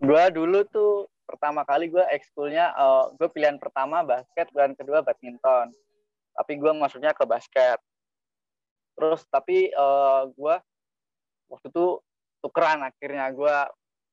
Gua 0.00 0.32
dulu 0.32 0.64
tuh 0.68 1.08
pertama 1.28 1.60
kali 1.64 1.92
gue 1.92 2.00
ekskulnya 2.08 2.72
eh 2.72 3.04
gue 3.20 3.28
pilihan 3.28 3.60
pertama 3.60 4.00
basket 4.04 4.48
dan 4.52 4.76
kedua 4.76 5.00
badminton. 5.00 5.72
Tapi 6.36 6.52
gue 6.56 6.72
masuknya 6.76 7.16
ke 7.16 7.24
basket. 7.24 7.80
Terus 8.92 9.24
tapi 9.32 9.72
eh 9.72 10.22
gue 10.36 10.54
waktu 11.48 11.66
itu 11.72 12.00
tukeran 12.44 12.84
akhirnya 12.84 13.32
gue 13.32 13.56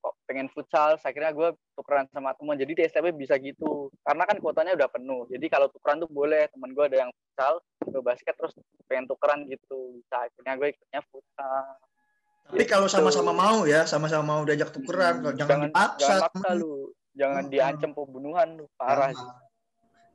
kok 0.05 0.13
pengen 0.29 0.45
futsal 0.53 1.01
akhirnya 1.01 1.33
gue 1.33 1.49
tukeran 1.73 2.05
sama 2.13 2.37
teman 2.37 2.61
jadi 2.61 2.77
di 2.77 2.81
STB 2.85 3.17
bisa 3.17 3.41
gitu 3.41 3.89
karena 4.05 4.29
kan 4.29 4.37
kuotanya 4.37 4.77
udah 4.77 4.85
penuh 4.85 5.25
jadi 5.33 5.45
kalau 5.49 5.65
tukeran 5.73 5.97
tuh 5.97 6.09
boleh 6.13 6.45
teman 6.53 6.77
gue 6.77 6.85
ada 6.85 6.97
yang 7.01 7.09
futsal 7.09 7.57
ke 7.81 7.97
basket 8.05 8.37
terus 8.37 8.53
pengen 8.85 9.09
tukeran 9.09 9.49
gitu 9.49 9.97
bisa 9.97 10.29
akhirnya 10.29 10.53
gue 10.61 10.67
ikutnya 10.77 11.01
futsal 11.09 11.65
Tapi 12.45 12.61
kalau 12.69 12.85
sama-sama 12.85 13.33
mau 13.33 13.65
ya, 13.65 13.89
sama-sama 13.89 14.21
mau 14.37 14.45
diajak 14.45 14.69
tukeran, 14.69 15.17
kalau 15.25 15.33
jangan, 15.33 15.65
dipaksa. 15.65 15.97
jangan 15.97 16.29
temen. 16.29 16.53
lu 16.61 16.93
jangan 17.17 17.41
Hmm. 17.41 17.49
diancam 17.49 17.91
pembunuhan 17.97 18.47
lu 18.61 18.65
parah 18.77 19.09
sih 19.09 19.31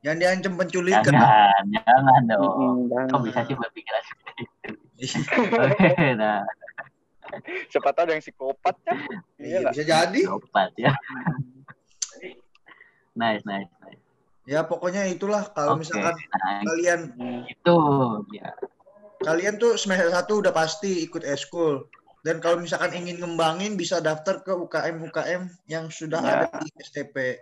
Jangan 0.01 0.17
diancam 0.17 0.53
penculikan. 0.57 1.03
Jangan, 1.13 1.63
jangan 1.77 2.21
dong. 2.25 2.77
Jangan. 2.89 3.11
Kok 3.13 3.21
bisa 3.21 3.39
sih 3.45 3.53
berpikiran 3.53 4.01
seperti 4.01 4.41
itu? 4.41 4.69
Oke, 5.61 6.09
nah, 6.17 6.41
siapa 7.67 7.91
tahu 7.91 8.03
ada 8.05 8.13
yang 8.13 8.23
psikopat 8.23 8.75
kan 8.81 8.97
iya 9.37 9.59
Iya, 9.59 9.69
bisa 9.69 9.83
jadi. 9.83 10.21
opat 10.27 10.71
ya. 10.75 10.91
Nice, 13.13 13.43
nice, 13.43 13.67
nice. 13.81 13.99
Ya 14.43 14.63
pokoknya 14.63 15.05
itulah 15.05 15.45
kalau 15.47 15.75
Oke, 15.75 15.85
misalkan 15.85 16.15
nah, 16.33 16.65
kalian 16.65 17.01
itu 17.45 17.77
ya. 18.33 18.49
kalian 19.21 19.55
tuh 19.55 19.77
semester 19.77 20.09
satu 20.09 20.41
udah 20.41 20.49
pasti 20.49 21.03
ikut 21.03 21.21
eskul 21.21 21.85
dan 22.21 22.37
kalau 22.37 22.57
misalkan 22.57 22.89
ingin 22.95 23.17
ngembangin 23.17 23.75
bisa 23.75 23.99
daftar 23.99 24.41
ke 24.41 24.49
UKM 24.49 24.97
UKM 25.05 25.41
yang 25.67 25.87
sudah 25.87 26.19
Ya. 26.19 26.31
ada 26.41 26.47
di 26.57 26.73
STP. 26.75 27.37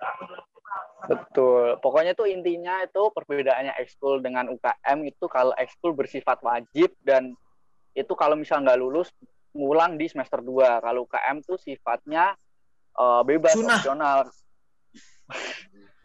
betul 1.02 1.80
pokoknya 1.80 2.12
tuh 2.12 2.28
intinya 2.28 2.84
itu 2.84 3.00
perbedaannya 3.10 3.72
ekskul 3.78 4.20
dengan 4.20 4.52
UKM 4.52 5.00
itu 5.06 5.26
kalau 5.26 5.56
ekskul 5.56 5.96
bersifat 5.96 6.44
wajib 6.44 6.92
dan 7.02 7.32
itu 7.94 8.12
kalau 8.13 8.36
misal 8.36 8.60
nggak 8.60 8.76
lulus 8.76 9.08
ngulang 9.54 9.98
di 9.98 10.06
semester 10.06 10.40
2 10.42 10.80
kalau 10.80 11.06
UKM 11.10 11.42
tuh 11.42 11.58
sifatnya 11.58 12.34
eh, 12.96 13.22
bebas 13.26 13.54
Sunnah. 13.58 13.78
opsional 13.80 14.20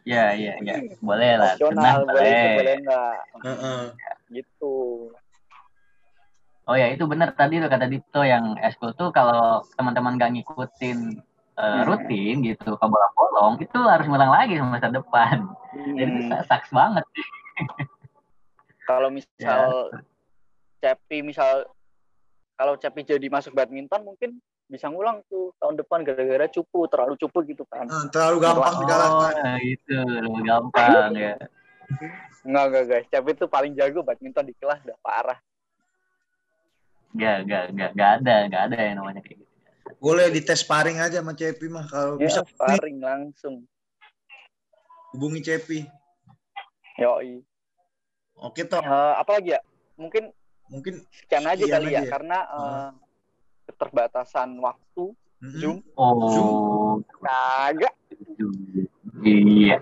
Ya, 0.05 0.37
ya, 0.37 0.53
ya. 0.61 0.77
Boleh 1.01 1.33
lah. 1.33 1.57
opsional 1.57 2.05
Tenang, 2.05 2.13
boleh 2.13 2.29
boleh. 2.29 2.53
boleh 2.53 2.75
nggak 2.85 3.15
Heeh. 3.41 3.81
gitu 4.29 4.73
Oh 6.65 6.73
ya, 6.73 6.89
itu 6.89 7.05
benar 7.05 7.33
tadi 7.37 7.61
tuh 7.61 7.69
kata 7.69 7.85
Dito 7.85 8.25
yang 8.25 8.57
eskul 8.57 8.89
tuh 8.97 9.13
kalau 9.13 9.61
teman-teman 9.77 10.17
gak 10.17 10.33
ngikutin 10.33 10.97
eh, 11.55 11.81
Hmm. 11.81 11.85
rutin 11.87 12.41
gitu, 12.41 12.73
ke 12.73 12.85
bolong-bolong, 12.85 13.61
itu 13.61 13.79
harus 13.85 14.05
ngulang 14.09 14.27
lagi 14.33 14.57
semester 14.59 14.91
depan. 14.91 15.45
Jadi 15.73 16.11
itu 16.21 16.33
Hmm. 16.35 16.45
saks 16.45 16.69
banget. 16.73 17.05
kalau 18.85 19.09
Ya. 19.09 19.17
misal 19.17 19.63
Cepi 20.81 21.25
misal 21.25 21.65
kalau 22.55 22.73
Cepi 22.75 23.03
jadi 23.03 23.27
masuk 23.27 23.51
badminton 23.51 24.01
mungkin 24.01 24.39
bisa 24.65 24.89
ngulang 24.89 25.21
tuh 25.27 25.53
tahun 25.61 25.77
depan 25.77 26.01
gara-gara 26.01 26.49
cupu 26.49 26.89
terlalu 26.89 27.13
cupu 27.19 27.45
gitu 27.45 27.63
kan 27.67 27.85
Eh, 27.85 28.05
terlalu 28.09 28.37
gampang 28.41 28.75
dikalahkan. 28.81 29.33
Oh, 29.37 29.59
itu 29.61 29.93
lebih 30.25 30.41
gampang 30.41 31.11
ya. 31.13 31.35
enggak 32.41 32.65
enggak 32.65 32.83
guys 32.89 33.05
Cepi 33.07 33.31
tuh 33.35 33.45
paling 33.45 33.73
jago 33.73 34.01
badminton 34.01 34.45
di 34.45 34.55
kelas 34.55 34.81
udah 34.81 34.97
parah 34.99 35.39
Gak, 37.15 37.47
gak, 37.47 37.65
gak, 37.71 37.91
gak 37.95 38.11
ada, 38.19 38.35
gak 38.51 38.61
ada 38.67 38.77
yang 38.81 38.99
namanya 38.99 39.23
kayak 39.23 39.39
gitu. 39.39 39.53
Boleh 40.03 40.27
dites 40.27 40.59
sparring 40.59 40.99
aja 40.99 41.23
sama 41.23 41.31
Cepi 41.31 41.71
mah 41.71 41.87
kalau 41.87 42.17
ya 42.17 42.27
bisa 42.27 42.41
sparring 42.43 42.99
langsung 42.99 43.63
hubungi 45.13 45.39
Cepi. 45.39 45.79
yoi 46.97 47.39
Oke 48.35 48.67
toh, 48.67 48.83
Eh, 48.83 49.13
apa 49.15 49.39
lagi 49.39 49.55
ya 49.55 49.61
mungkin 49.95 50.27
mungkin 50.69 51.05
sekian 51.13 51.45
aja 51.45 51.65
kali 51.65 51.87
aja 51.93 51.95
ya 51.95 52.01
ya. 52.01 52.09
karena 52.09 52.37
eh, 52.49 52.89
keterbatasan 53.69 54.49
waktu 54.61 55.05
mm-mm. 55.41 55.59
zoom 55.59 55.77
Oh, 55.97 57.01
kagak 57.21 57.93
iya. 59.25 59.81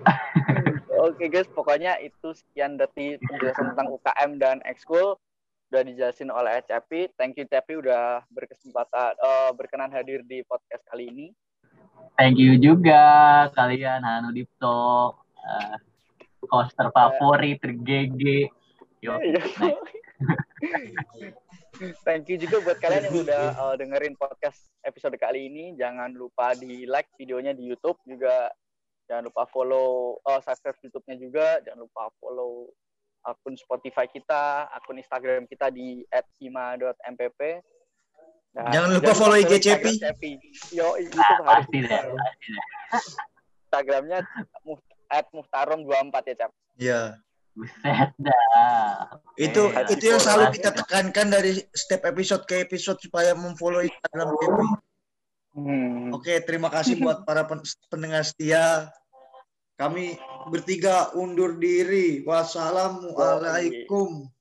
Oke 1.03 1.27
guys, 1.27 1.49
pokoknya 1.51 1.99
itu 1.99 2.31
sekian 2.31 2.79
dari 2.79 3.19
penjelasan 3.19 3.75
tentang 3.75 3.91
UKM 3.91 4.31
dan 4.39 4.57
ekskul 4.63 5.19
udah 5.73 5.81
dijelasin 5.83 6.29
oleh 6.31 6.61
Cepi. 6.63 7.11
Thank 7.17 7.41
you 7.41 7.49
Cepi 7.49 7.75
udah 7.81 8.23
berkesempatan 8.31 9.17
eh, 9.17 9.51
berkenan 9.57 9.91
hadir 9.91 10.23
di 10.23 10.45
podcast 10.47 10.85
kali 10.87 11.11
ini. 11.11 11.27
Thank 12.13 12.37
you 12.37 12.61
juga 12.61 13.49
kalian 13.57 14.05
Hanu 14.05 14.29
Dipto, 14.29 15.17
uh, 15.17 15.75
coaster 16.45 16.93
favorit 16.93 17.57
GG. 17.59 18.21
Yo, 19.01 19.17
Iya. 19.19 19.41
Thank 22.05 22.29
you 22.29 22.37
juga 22.37 22.61
buat 22.63 22.77
kalian 22.79 23.09
yang 23.09 23.17
udah 23.25 23.43
eh, 23.51 23.75
dengerin 23.81 24.15
podcast 24.15 24.69
episode 24.85 25.17
kali 25.17 25.49
ini. 25.49 25.73
Jangan 25.75 26.13
lupa 26.13 26.53
di 26.55 26.85
like 26.87 27.09
videonya 27.17 27.51
di 27.57 27.67
YouTube 27.67 27.97
juga. 28.05 28.51
Jangan 29.09 29.27
lupa 29.27 29.43
follow, 29.51 30.15
oh, 30.23 30.39
subscribe 30.39 30.79
YouTube-nya 30.79 31.15
juga. 31.19 31.59
Jangan 31.65 31.83
lupa 31.83 32.07
follow 32.23 32.71
akun 33.23 33.55
Spotify 33.55 34.07
kita, 34.07 34.67
akun 34.71 34.99
Instagram 34.99 35.47
kita 35.47 35.71
di 35.71 36.03
@hima.mpp. 36.39 37.39
Dan 38.53 38.69
Jangan 38.69 38.89
lupa 38.99 39.11
follow 39.17 39.35
IG 39.39 39.53
Cepi. 39.59 39.97
Yo, 40.71 40.93
itu 41.01 41.17
Nah, 41.17 41.41
harus 41.41 41.65
pasti 41.65 41.77
deh, 41.81 41.89
pasti 41.89 42.47
deh. 42.53 42.65
Instagramnya 43.65 44.19
@muhtarom24 45.33 46.15
ya, 46.29 46.35
Cap. 46.37 46.51
ya. 46.77 47.01
Buset 47.53 48.09
dah. 48.17 49.13
Itu 49.37 49.69
Oke, 49.69 49.93
itu 49.93 50.05
yang 50.09 50.21
selalu 50.21 50.57
kita 50.57 50.73
tekankan 50.73 51.29
dari 51.29 51.61
setiap 51.73 52.09
episode 52.09 52.45
ke 52.49 52.65
episode 52.65 52.97
supaya 52.97 53.37
memfollow 53.37 53.85
Instagram 53.85 54.33
Cepi. 54.37 54.65
Hmm. 55.53 56.09
Oke, 56.17 56.41
terima 56.41 56.73
kasih 56.73 56.97
buat 56.97 57.29
para 57.29 57.45
pen- 57.45 57.61
pendengar 57.93 58.25
setia. 58.25 58.89
Kami 59.77 60.17
bertiga 60.49 61.13
undur 61.13 61.61
diri. 61.61 62.25
Wassalamualaikum. 62.25 64.33